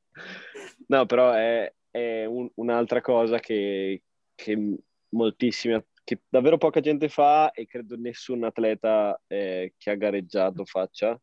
no, 0.89 1.07
però 1.07 1.33
è, 1.33 1.73
è 1.91 2.25
un, 2.25 2.51
un'altra 2.55 3.01
cosa 3.01 3.39
che, 3.39 4.03
che 4.35 4.77
moltissimi, 5.11 5.83
che 6.05 6.21
davvero 6.29 6.59
poca 6.59 6.81
gente 6.81 7.09
fa 7.09 7.51
e 7.53 7.67
credo 7.67 7.97
nessun 7.97 8.45
atleta 8.45 9.21
eh, 9.27 9.75
che 9.77 9.91
ha 9.91 9.95
gareggiato 9.95 10.65
faccia. 10.65 11.19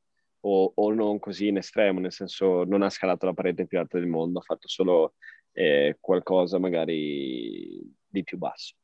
O, 0.46 0.74
o, 0.76 0.94
non 0.94 1.20
così 1.20 1.48
in 1.48 1.56
estremo, 1.56 2.02
nel 2.02 2.12
senso 2.12 2.66
non 2.66 2.82
ha 2.82 2.90
scalato 2.90 3.26
la 3.26 3.34
parete 3.34 3.66
più 3.66 3.80
alta 3.80 3.98
del 3.98 4.08
mondo, 4.08 4.40
ha 4.40 4.42
fatto 4.42 4.68
solo 4.68 5.14
eh, 5.54 5.96
qualcosa 6.02 6.60
magari 6.60 7.82
di 8.06 8.24
più 8.24 8.38
basso. 8.38 8.76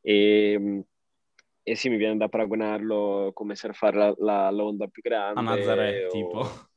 E, 0.00 0.86
e 1.66 1.74
sì, 1.74 1.88
mi 1.88 1.96
viene 1.96 2.18
da 2.18 2.28
paragonarlo 2.28 3.30
come 3.32 3.56
surfare 3.56 3.96
la, 3.96 4.14
la, 4.18 4.50
l'onda 4.50 4.86
più 4.86 5.00
grande. 5.00 5.40
A 5.40 5.42
Nazareth, 5.42 6.04
o... 6.04 6.10
tipo. 6.10 6.48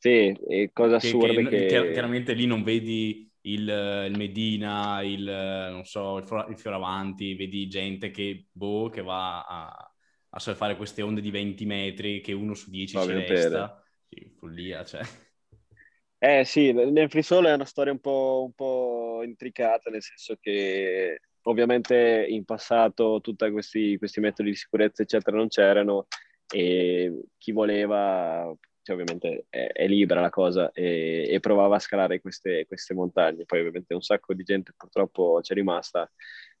Sì, 0.00 0.34
e 0.48 0.70
cosa 0.72 0.96
assurda 0.96 1.42
che, 1.46 1.66
che... 1.66 1.90
Chiaramente 1.92 2.32
lì 2.32 2.46
non 2.46 2.62
vedi 2.62 3.30
il, 3.42 4.06
il 4.08 4.16
Medina, 4.16 5.02
il, 5.02 5.24
non 5.24 5.84
so, 5.84 6.16
il, 6.16 6.46
il 6.48 6.58
Fioravanti, 6.58 7.34
vedi 7.34 7.68
gente 7.68 8.10
che, 8.10 8.46
boh, 8.50 8.88
che 8.88 9.02
va 9.02 9.42
a, 9.42 9.94
a 10.30 10.38
surfare 10.38 10.76
queste 10.76 11.02
onde 11.02 11.20
di 11.20 11.30
20 11.30 11.66
metri 11.66 12.22
che 12.22 12.32
uno 12.32 12.54
su 12.54 12.70
10 12.70 12.98
ci 12.98 13.12
resta. 13.12 13.84
Sì, 14.08 14.32
follia, 14.38 14.84
cioè. 14.86 15.02
Eh 16.16 16.44
sì, 16.44 16.72
nel 16.72 17.10
free 17.10 17.22
solo 17.22 17.48
è 17.48 17.52
una 17.52 17.66
storia 17.66 17.92
un 17.92 18.00
po', 18.00 18.42
un 18.46 18.52
po' 18.52 19.22
intricata, 19.22 19.90
nel 19.90 20.02
senso 20.02 20.36
che 20.40 21.20
ovviamente 21.42 22.26
in 22.28 22.44
passato 22.44 23.20
tutti 23.22 23.50
questi, 23.50 23.96
questi, 23.98 24.20
metodi 24.20 24.50
di 24.50 24.56
sicurezza 24.56 25.02
eccetera 25.02 25.36
non 25.36 25.48
c'erano 25.48 26.06
e 26.52 27.22
chi 27.38 27.52
voleva 27.52 28.52
cioè 28.82 28.96
ovviamente 28.96 29.46
è, 29.48 29.70
è, 29.72 29.86
libera 29.86 30.20
la 30.20 30.30
cosa 30.30 30.70
e, 30.72 31.26
e 31.30 31.40
provava 31.40 31.76
a 31.76 31.78
scalare 31.78 32.20
queste, 32.20 32.66
queste, 32.66 32.94
montagne. 32.94 33.44
Poi 33.44 33.58
ovviamente 33.60 33.94
un 33.94 34.02
sacco 34.02 34.34
di 34.34 34.42
gente 34.42 34.72
purtroppo 34.76 35.38
c'è 35.42 35.54
rimasta. 35.54 36.10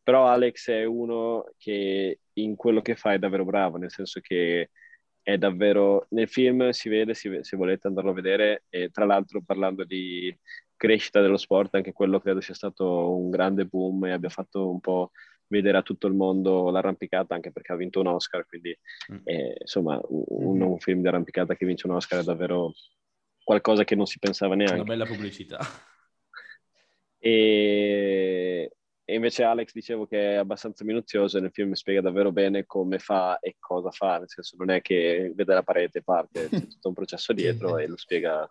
Però 0.02 0.26
Alex 0.26 0.70
è 0.70 0.84
uno 0.84 1.44
che 1.58 2.20
in 2.34 2.56
quello 2.56 2.82
che 2.82 2.94
fa 2.94 3.12
è 3.12 3.18
davvero 3.18 3.44
bravo 3.44 3.76
nel 3.76 3.90
senso 3.90 4.20
che 4.20 4.70
è 5.22 5.36
davvero 5.38 6.06
nel 6.10 6.28
film 6.28 6.70
si 6.70 6.88
vede 6.88 7.14
se 7.14 7.56
volete 7.56 7.86
andarlo 7.86 8.10
a 8.10 8.14
vedere 8.14 8.64
e 8.70 8.90
tra 8.90 9.04
l'altro 9.04 9.42
parlando 9.42 9.84
di 9.84 10.34
crescita 10.80 11.20
dello 11.20 11.36
sport, 11.36 11.74
anche 11.74 11.92
quello 11.92 12.20
credo 12.20 12.40
sia 12.40 12.54
stato 12.54 13.14
un 13.14 13.28
grande 13.28 13.66
boom 13.66 14.06
e 14.06 14.12
abbia 14.12 14.30
fatto 14.30 14.70
un 14.70 14.80
po' 14.80 15.10
vedere 15.48 15.76
a 15.76 15.82
tutto 15.82 16.06
il 16.06 16.14
mondo 16.14 16.70
l'arrampicata, 16.70 17.34
anche 17.34 17.52
perché 17.52 17.72
ha 17.72 17.76
vinto 17.76 18.00
un 18.00 18.06
Oscar, 18.06 18.46
quindi 18.46 18.74
mm. 19.12 19.18
eh, 19.24 19.56
insomma 19.60 20.00
un, 20.08 20.56
mm. 20.56 20.62
un, 20.62 20.78
film 20.78 21.02
di 21.02 21.08
arrampicata 21.08 21.54
che 21.54 21.66
vince 21.66 21.86
un 21.86 21.96
Oscar 21.96 22.20
è 22.20 22.24
davvero 22.24 22.72
qualcosa 23.44 23.84
che 23.84 23.94
non 23.94 24.06
si 24.06 24.18
pensava 24.18 24.54
neanche. 24.54 24.76
Una 24.76 24.84
bella 24.84 25.04
pubblicità. 25.04 25.58
E, 27.22 28.72
e 29.04 29.14
invece 29.14 29.42
Alex 29.42 29.74
dicevo 29.74 30.06
che 30.06 30.32
è 30.32 30.34
abbastanza 30.36 30.84
minuzioso 30.86 31.36
e 31.36 31.42
nel 31.42 31.50
film 31.52 31.72
spiega 31.72 32.00
davvero 32.00 32.32
bene 32.32 32.64
come 32.64 32.98
fa 32.98 33.38
e 33.40 33.56
cosa 33.58 33.90
fa, 33.90 34.16
nel 34.16 34.30
senso 34.30 34.56
non 34.56 34.70
è 34.70 34.80
che 34.80 35.30
vede 35.34 35.52
la 35.52 35.62
parete 35.62 35.98
e 35.98 36.02
parte, 36.02 36.48
c'è 36.48 36.48
tutto 36.66 36.88
un 36.88 36.94
processo 36.94 37.34
dietro 37.34 37.76
e 37.76 37.86
lo 37.86 37.98
spiega. 37.98 38.50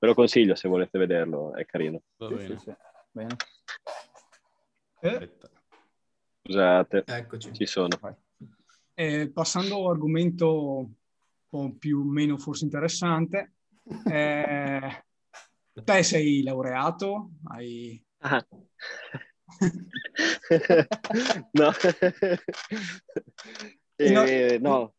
Ve 0.00 0.06
lo 0.06 0.14
consiglio 0.14 0.54
se 0.54 0.68
volete 0.68 0.96
vederlo, 0.96 1.54
è 1.54 1.66
carino. 1.66 2.02
Sì, 2.16 2.38
sì, 2.38 2.56
sì. 2.58 2.72
Bene. 3.10 3.36
Eh? 5.00 5.30
Scusate, 6.44 7.02
Eccoci. 7.04 7.52
ci 7.52 7.66
sono. 7.66 7.98
Eh, 8.94 9.30
passando 9.30 9.84
all'argomento 9.84 10.78
un 10.78 10.92
po' 11.48 11.74
più 11.76 11.98
o 11.98 12.04
meno 12.04 12.38
forse 12.38 12.64
interessante, 12.64 13.54
eh, 14.08 15.04
te 15.84 16.02
sei 16.04 16.42
laureato? 16.42 17.32
Hai... 17.44 18.02
Ah. 18.18 18.46
no. 21.52 21.72
Eh, 23.96 24.58
no, 24.60 24.94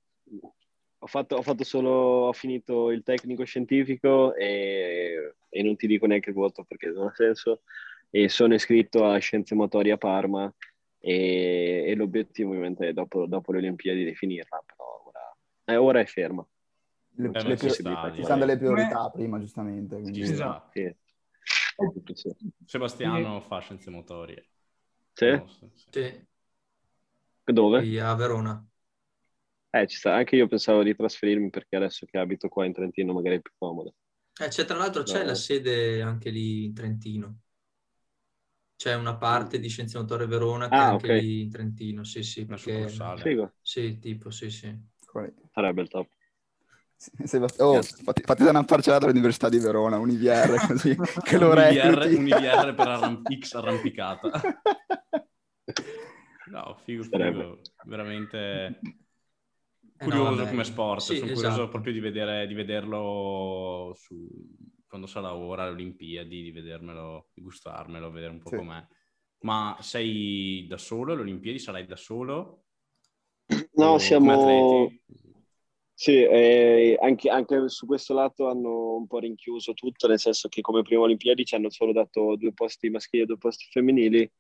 ho 1.02 1.08
fatto, 1.08 1.38
ho 1.38 1.42
fatto, 1.42 1.64
solo, 1.64 1.90
ho 2.28 2.34
finito 2.34 2.92
il 2.92 3.04
tecnico 3.04 3.44
scientifico 3.46 4.36
e, 4.36 5.36
e, 5.48 5.64
non 5.64 5.76
ti 5.76 5.88
dico 5.88 6.06
neanche 6.06 6.30
il 6.30 6.36
voto 6.36 6.64
perché 6.64 6.88
non 6.88 7.08
ha 7.08 7.14
senso. 7.14 7.62
E 8.10 8.28
sono 8.28 8.54
iscritto 8.56 9.06
a 9.06 9.18
Scienze 9.20 9.56
Motorie 9.56 9.94
a 9.94 9.98
Parma 9.98 10.52
e, 10.98 11.86
e 11.88 11.96
l'obiettivo 11.96 12.50
ovviamente 12.50 12.90
è 12.90 12.94
dopo, 12.94 13.28
dopo, 13.28 13.52
le 13.52 13.60
Olimpiadi 13.60 14.04
di 14.04 14.16
finirla, 14.16 14.64
però 14.66 15.04
ora, 15.06 15.38
eh, 15.66 15.76
ora 15.76 16.00
è 16.00 16.06
ferma. 16.06 16.46
Le, 17.16 17.28
le 17.28 17.32
prior- 17.32 17.58
ci 17.58 18.24
sono 18.24 18.38
delle 18.38 18.58
priorità 18.58 19.10
prima, 19.10 19.40
giustamente. 19.40 20.00
Quindi... 20.00 20.22
Esatto. 20.22 20.72
Sì. 20.72 20.96
Sebastiano 22.66 23.42
fa 23.42 23.60
Scienze 23.60 23.90
Motorie. 23.90 24.48
Sì? 25.14 25.30
No, 25.30 25.48
sì, 25.48 25.70
sì. 25.74 25.88
Sì. 25.92 26.28
Dove? 27.52 27.84
Sì, 27.84 27.98
a 27.98 28.14
Verona. 28.16 28.69
Eh, 29.72 29.88
ci 29.88 29.98
sta. 29.98 30.16
Anche 30.16 30.36
io 30.36 30.48
pensavo 30.48 30.84
di 30.84 30.96
trasferirmi 30.96 31.50
perché 31.50 31.76
adesso 31.76 32.06
che 32.06 32.18
abito 32.18 32.48
qua 32.48 32.66
in 32.66 32.74
Trentino 32.74 33.14
magari 33.14 33.36
è 33.38 33.42
più 33.42 33.52
comodo. 33.58 33.94
Eh, 34.42 34.48
c'è 34.48 34.66
tra 34.66 34.78
l'altro 34.78 35.04
c'è 35.04 35.20
No. 35.20 35.26
la 35.26 35.36
sede 35.36 36.02
anche 36.02 36.30
lì 36.30 36.66
in 36.66 36.74
Trentino. 36.74 37.40
C'è 38.76 38.96
una 38.96 39.18
parte 39.18 39.60
di 39.60 39.68
Scienze 39.68 39.98
Motorie 39.98 40.26
Verona 40.26 40.70
che 40.70 40.76
Ah, 40.76 40.80
è 40.80 40.84
anche 40.92 41.08
ok. 41.12 41.22
lì 41.22 41.42
in 41.42 41.50
Trentino, 41.50 42.04
sì, 42.06 42.24
sì, 42.24 42.46
perché... 42.46 42.88
Sì, 43.62 44.00
tipo, 44.00 44.32
sì, 44.32 44.50
sì. 44.50 44.74
Sarebbe 45.54 45.82
il 45.82 45.90
top. 45.90 46.08
Sebast- 46.96 47.62
oh, 47.62 47.82
fatti, 47.82 48.22
fatti 48.24 48.44
da 48.44 48.50
una 48.50 48.64
parcellata 48.64 49.06
all'Università 49.06 49.50
di 49.50 49.60
Verona, 49.60 49.98
un 49.98 50.10
IVR 50.10 50.56
così, 50.68 50.96
che 51.24 51.38
lo 51.38 51.52
un 51.52 51.58
IVR, 51.58 51.98
recluti. 51.98 52.16
un 52.16 52.28
IVR 52.28 52.74
per 52.76 52.88
arram- 52.88 53.40
X 53.40 53.54
arrampicata. 53.54 54.32
No, 56.48 56.78
figo, 56.84 57.04
figo. 57.04 57.60
Veramente 57.86 58.80
Eh, 60.02 60.06
no, 60.06 60.12
curioso 60.12 60.36
vabbè. 60.38 60.50
come 60.50 60.64
sport. 60.64 61.02
Sì, 61.02 61.18
Sono 61.18 61.32
curioso 61.34 61.56
esatto. 61.56 61.70
proprio 61.70 61.92
di, 61.92 62.00
vedere, 62.00 62.48
di 62.48 62.54
vederlo 62.54 63.94
su, 63.98 64.28
quando 64.88 65.08
sarà 65.08 65.36
ora 65.36 65.64
alle 65.64 65.74
Olimpiadi, 65.74 66.42
di 66.42 66.52
vedermelo, 66.52 67.28
di 67.34 67.42
gustarmelo, 67.42 68.10
vedere 68.10 68.32
un 68.32 68.40
po' 68.40 68.50
Sì. 68.50 68.56
com'è. 68.56 68.88
Ma 69.42 69.78
sei 69.82 70.66
da 70.68 70.78
solo 70.78 71.12
alle 71.12 71.22
Olimpiadi? 71.22 71.60
Sarai 71.60 71.86
da 71.86 71.98
solo? 71.98 72.64
No, 73.74 73.94
O 73.94 73.98
siamo... 73.98 74.90
Sì, 75.94 76.14
eh, 76.14 76.98
anche, 77.02 77.30
anche 77.30 77.68
su 77.68 77.86
questo 77.86 78.14
lato 78.14 78.48
hanno 78.48 78.96
un 78.96 79.06
po' 79.06 79.20
rinchiuso 79.20 79.74
tutto, 79.74 80.08
nel 80.08 80.18
senso 80.18 80.48
che 80.48 80.62
come 80.62 80.82
prima 80.82 81.02
Olimpiadi 81.02 81.44
ci 81.44 81.56
hanno 81.56 81.70
solo 81.70 81.92
dato 81.92 82.38
due 82.38 82.54
posti 82.54 82.90
maschili 82.90 83.24
e 83.24 83.26
due 83.26 83.38
posti 83.38 83.66
femminili 83.70 84.32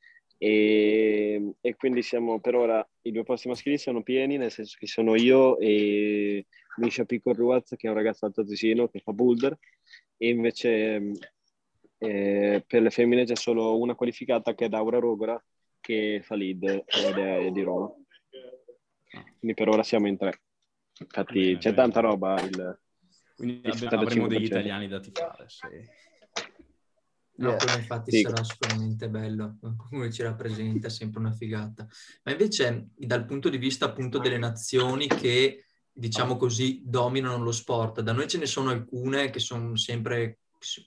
e, 0.41 1.53
e 1.59 1.75
quindi 1.75 2.01
siamo 2.01 2.39
per 2.39 2.55
ora, 2.55 2.89
i 3.01 3.11
due 3.11 3.23
posti 3.23 3.49
maschili 3.49 3.77
sono 3.77 4.01
pieni, 4.01 4.37
nel 4.37 4.51
senso 4.51 4.77
che 4.79 4.87
sono 4.87 5.15
io 5.15 5.59
e 5.59 6.47
Misha 6.77 7.03
Piccol-Ruaz, 7.03 7.75
che 7.75 7.87
è 7.87 7.89
un 7.89 7.95
ragazzo 7.95 8.25
altoatesino 8.25 8.87
che 8.87 9.01
fa 9.01 9.11
boulder, 9.11 9.57
e 10.15 10.29
invece 10.29 11.11
eh, 11.97 12.63
per 12.65 12.81
le 12.81 12.89
femmine 12.89 13.25
c'è 13.25 13.35
solo 13.35 13.77
una 13.77 13.95
qualificata 13.95 14.55
che 14.55 14.65
è 14.65 14.69
Daura 14.69 14.97
Rogora, 14.97 15.43
che 15.81 16.21
fa 16.23 16.35
lead 16.35 16.63
ed 16.63 17.17
è 17.17 17.51
di 17.51 17.61
Roma. 17.61 17.93
Quindi 19.39 19.55
per 19.55 19.67
ora 19.67 19.83
siamo 19.83 20.07
in 20.07 20.15
tre. 20.15 20.39
Infatti 21.01 21.41
Bene, 21.41 21.57
c'è 21.57 21.73
bene. 21.73 21.75
tanta 21.75 21.99
roba. 21.99 22.41
Il... 22.41 22.79
Quindi 23.35 23.61
il 23.67 23.87
avremo 23.87 24.25
75%. 24.25 24.27
degli 24.27 24.43
italiani 24.45 24.87
da 24.87 24.99
tifare, 25.01 25.45
sì. 25.47 25.67
No, 27.39 27.49
Yeah. 27.51 27.57
quello 27.57 27.77
infatti 27.77 28.11
Figo. 28.11 28.29
sarà 28.29 28.43
sicuramente 28.43 29.09
bello, 29.09 29.57
come 29.89 30.11
ci 30.11 30.23
rappresenta, 30.23 30.87
è 30.87 30.89
sempre 30.89 31.19
una 31.19 31.31
figata. 31.31 31.87
Ma 32.23 32.31
invece 32.31 32.89
dal 32.95 33.25
punto 33.25 33.47
di 33.49 33.57
vista 33.57 33.85
appunto 33.85 34.17
delle 34.19 34.37
nazioni 34.37 35.07
che, 35.07 35.63
diciamo 35.91 36.35
così, 36.35 36.81
dominano 36.83 37.41
lo 37.41 37.51
sport, 37.51 38.01
da 38.01 38.11
noi 38.11 38.27
ce 38.27 38.37
ne 38.39 38.45
sono 38.45 38.71
alcune 38.71 39.29
che 39.29 39.39
sono 39.39 39.75
sempre, 39.77 40.39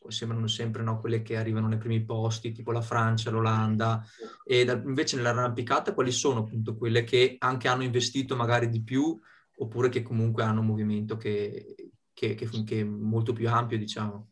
sembrano 0.08 0.46
sempre 0.46 0.82
no, 0.82 1.00
quelle 1.00 1.22
che 1.22 1.36
arrivano 1.38 1.68
nei 1.68 1.78
primi 1.78 2.04
posti, 2.04 2.52
tipo 2.52 2.70
la 2.70 2.82
Francia, 2.82 3.30
l'Olanda, 3.30 4.04
e 4.44 4.64
da- 4.66 4.74
invece 4.84 5.16
nell'arrampicata 5.16 5.94
quali 5.94 6.12
sono 6.12 6.40
appunto 6.40 6.76
quelle 6.76 7.04
che 7.04 7.36
anche 7.38 7.68
hanno 7.68 7.82
investito 7.84 8.36
magari 8.36 8.68
di 8.68 8.82
più, 8.82 9.18
oppure 9.56 9.88
che 9.88 10.02
comunque 10.02 10.42
hanno 10.42 10.60
un 10.60 10.66
movimento 10.66 11.16
che, 11.16 11.74
che- 12.12 12.34
che- 12.34 12.62
che 12.64 12.80
è 12.80 12.84
molto 12.84 13.32
più 13.32 13.48
ampio, 13.48 13.78
diciamo. 13.78 14.31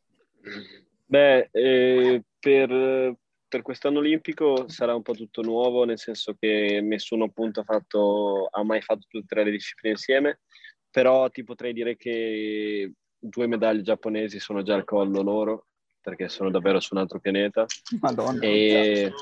Beh, 1.11 1.49
eh, 1.51 2.23
per, 2.39 3.17
per 3.49 3.63
quest'anno 3.63 3.99
olimpico 3.99 4.69
sarà 4.69 4.95
un 4.95 5.03
po' 5.03 5.15
tutto 5.15 5.43
nuovo, 5.43 5.83
nel 5.83 5.99
senso 5.99 6.37
che 6.39 6.81
nessuno 6.81 7.25
appunto 7.25 7.59
ha, 7.59 7.65
fatto, 7.65 8.47
ha 8.49 8.63
mai 8.63 8.81
fatto 8.81 9.07
tutte 9.09 9.25
e 9.25 9.27
tre 9.27 9.43
le 9.43 9.51
discipline 9.51 9.95
insieme, 9.95 10.41
però 10.89 11.29
ti 11.29 11.43
potrei 11.43 11.73
dire 11.73 11.97
che 11.97 12.93
due 13.19 13.47
medaglie 13.49 13.83
giapponesi 13.83 14.39
sono 14.39 14.63
già 14.63 14.77
al 14.77 14.85
collo 14.85 15.21
loro, 15.23 15.67
perché 16.01 16.29
sono 16.29 16.49
davvero 16.49 16.79
su 16.79 16.95
un 16.95 17.01
altro 17.01 17.19
pianeta. 17.19 17.67
Madonna. 18.01 18.41
E 18.45 19.13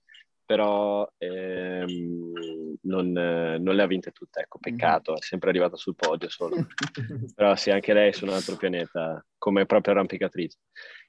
però 0.52 1.10
ehm, 1.18 2.78
non, 2.82 3.18
eh, 3.18 3.58
non 3.58 3.76
le 3.76 3.82
ha 3.82 3.88
vinte 3.88 4.12
tutte, 4.12 4.42
ecco, 4.42 4.60
peccato, 4.60 5.16
è 5.16 5.22
sempre 5.22 5.50
arrivata 5.50 5.78
sul 5.78 5.96
podio 5.96 6.28
solo. 6.30 6.68
Però 7.34 7.56
sì, 7.56 7.72
anche 7.72 7.94
lei 7.94 8.10
è 8.10 8.12
su 8.12 8.26
un 8.26 8.32
altro 8.32 8.58
pianeta, 8.58 9.26
come 9.38 9.66
proprio 9.66 9.94
arrampicatrice. 9.94 10.58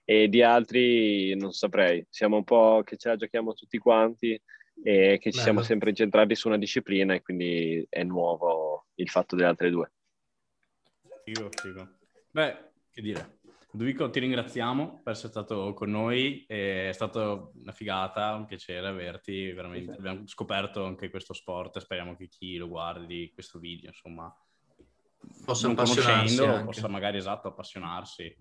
E 0.05 0.29
di 0.29 0.43
altri 0.43 1.35
non 1.35 1.53
saprei, 1.53 2.07
siamo 2.09 2.37
un 2.37 2.45
po' 2.45 2.83
che 2.85 2.97
ce 2.97 3.09
la 3.09 3.17
giochiamo 3.17 3.53
tutti 3.55 3.79
quanti 3.79 4.41
e 4.85 5.19
che 5.19 5.31
ci 5.31 5.39
Bello. 5.39 5.43
siamo 5.43 5.63
sempre 5.63 5.91
incentrati 5.91 6.37
su 6.37 6.47
una 6.49 6.59
disciplina 6.59 7.15
e 7.15 7.23
quindi 7.23 7.85
è 7.89 8.05
nuovo 8.05 8.87
il 8.95 9.09
fatto 9.09 9.35
delle 9.35 9.49
altre 9.49 9.71
due. 9.71 9.91
Figo, 11.25 11.51
figo. 11.51 11.89
Beh, 12.31 12.57
che 12.91 13.03
dire. 13.03 13.39
Ludovico, 13.73 14.11
ti 14.11 14.21
ringraziamo 14.21 15.01
per 15.03 15.15
essere 15.15 15.29
stato 15.29 15.73
con 15.73 15.91
noi, 15.91 16.45
è 16.47 16.91
stata 16.93 17.51
una 17.55 17.73
figata, 17.73 18.35
un 18.35 18.45
piacere 18.45 18.87
averti, 18.87 19.51
veramente. 19.53 19.93
Abbiamo 19.93 20.27
scoperto 20.27 20.85
anche 20.85 21.11
questo 21.11 21.33
sport, 21.33 21.79
speriamo 21.79 22.15
che 22.15 22.29
chi 22.29 22.57
lo 22.57 22.69
guardi 22.69 23.31
questo 23.33 23.59
video, 23.59 23.89
insomma, 23.89 24.35
Possa 25.45 25.69
non 25.69 25.77
appassionarsi 25.77 26.37
conoscendo, 26.37 26.53
anche. 26.53 26.65
possa 26.65 26.89
magari 26.89 27.17
esatto 27.17 27.49
appassionarsi. 27.49 28.37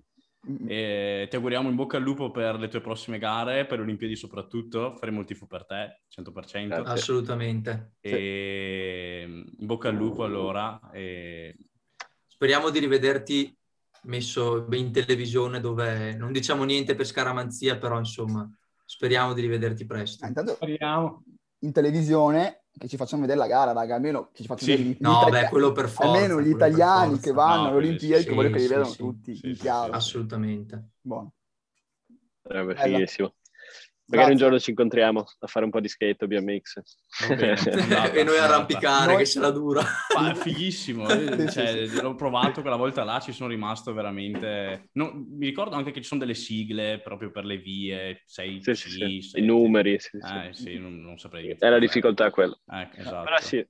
E 0.68 1.28
ti 1.30 1.36
auguriamo 1.36 1.70
in 1.70 1.76
bocca 1.76 1.98
al 1.98 2.04
lupo 2.04 2.32
per 2.32 2.58
le 2.58 2.68
tue 2.68 2.82
prossime 2.82 3.20
gare, 3.20 3.68
per 3.68 3.78
le 3.78 3.84
Olimpiadi 3.84 4.16
soprattutto, 4.16 4.96
faremo 4.96 5.20
il 5.20 5.26
tifo 5.28 5.46
per 5.46 5.66
te, 5.66 6.02
100%. 6.10 6.68
Grazie. 6.68 6.94
Assolutamente. 6.94 7.94
E 8.00 9.26
in 9.28 9.66
bocca 9.66 9.90
al 9.90 9.96
lupo 9.96 10.24
allora. 10.24 10.90
E... 10.92 11.56
Speriamo 12.26 12.72
di 12.72 12.80
rivederti 12.80 13.56
messo 14.04 14.68
in 14.72 14.92
televisione 14.92 15.60
dove 15.60 16.14
non 16.16 16.32
diciamo 16.32 16.64
niente 16.64 16.96
per 16.96 17.06
scaramanzia, 17.06 17.78
però 17.78 17.98
insomma 18.00 18.50
speriamo 18.86 19.34
di 19.34 19.42
rivederti 19.42 19.86
presto. 19.86 20.26
Ah, 20.26 20.28
intanto 20.30 20.54
Speriamo. 20.56 21.24
in 21.60 21.72
televisione 21.72 22.64
che 22.78 22.88
ci 22.88 22.98
facciano 22.98 23.22
vedere 23.22 23.40
la 23.40 23.48
gara, 23.48 23.74
raga, 23.74 23.96
almeno 23.96 24.30
che 24.34 24.42
ci 24.42 24.48
facciano 24.48 24.76
sì. 24.76 24.78
vedere 24.78 24.98
No, 25.00 25.30
beh, 25.30 25.50
quello 25.50 25.72
per 25.72 25.90
forza. 25.90 26.12
Almeno 26.12 26.42
gli 26.42 26.50
italiani 26.50 27.20
che 27.20 27.32
vanno 27.32 27.64
no, 27.64 27.68
alle 27.68 27.78
Olimpiadi, 27.78 28.24
sì, 28.24 28.28
che 28.30 28.34
voglio 28.36 28.50
che 28.50 28.60
li 28.60 28.68
vedano 28.68 28.86
sì, 28.86 28.98
tutti, 28.98 29.40
in 29.44 29.56
chiaro. 29.58 29.92
Assolutamente. 29.94 30.90
Buono. 31.02 31.34
Sarebbe 32.44 32.76
fighissimo. 32.76 33.34
Magari 34.12 34.32
un 34.32 34.38
giorno 34.38 34.60
ci 34.60 34.70
incontriamo 34.72 35.26
a 35.40 35.48
fare 35.48 35.66
un 35.66 35.72
po' 35.72 35.80
di 35.80 35.88
skate 35.88 36.26
o 36.26 36.28
BMX. 36.28 36.82
e 38.14 38.24
noi 38.24 38.38
arrampicare, 38.38 39.14
noi... 39.14 39.18
che 39.18 39.26
ce 39.26 39.40
la 39.40 39.52
dura. 39.52 39.82
Ma 40.16 40.32
è 40.32 40.36
fighissimo. 40.36 41.10
Eh, 41.10 41.50
cioè, 41.52 41.86
l'ho 41.88 42.16
provato 42.16 42.62
quella 42.62 42.76
volta 42.76 43.04
là, 43.04 43.20
ci 43.20 43.32
sono 43.32 43.50
rimasto 43.50 43.94
veramente... 43.94 44.90
No, 44.94 45.12
mi 45.14 45.46
ricordo 45.46 45.76
anche 45.76 45.92
che 45.92 46.02
ci 46.02 46.08
sono 46.08 46.20
delle 46.20 46.34
sigle 46.34 47.00
proprio 47.00 47.32
per 47.32 47.46
le 47.46 47.58
vie, 47.58 48.22
6 48.26 48.62
sì, 48.62 48.76
sì, 48.76 49.22
sì. 49.22 49.40
i 49.40 49.42
numeri. 49.42 50.00
Sì, 50.00 50.18
eh, 50.18 50.54
sì, 50.54 50.78
non, 50.78 51.02
non 51.02 51.18
saprei 51.18 51.56
È 51.58 51.70
la 51.70 51.80
difficoltà 51.80 52.30
quella. 52.30 52.58
Eh, 52.72 52.90
esatto. 52.98 53.24
Però 53.24 53.40
sì, 53.40 53.66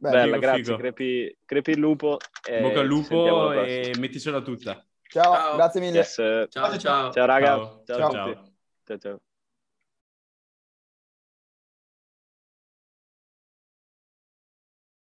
Beh, 0.00 0.10
Bella, 0.10 0.24
figo, 0.24 0.38
grazie. 0.38 0.62
Figo. 0.62 0.76
Crepi, 0.76 1.38
crepi, 1.44 1.70
il 1.72 1.78
lupo. 1.78 2.18
Bocca 2.60 2.80
al 2.80 2.86
lupo 2.86 3.52
e 3.52 3.94
metticela 3.98 4.40
tutta. 4.40 4.84
Ciao, 5.08 5.34
ciao. 5.34 5.56
grazie 5.56 5.80
mille. 5.80 5.96
Yes. 5.96 6.14
Ciao, 6.14 6.78
ciao. 6.78 7.12
Ciao, 7.12 7.26
raga. 7.26 7.46
ciao. 7.46 7.82
ciao. 7.84 8.10
ciao. 8.10 8.34
ciao. 8.84 8.98
ciao. 8.98 9.20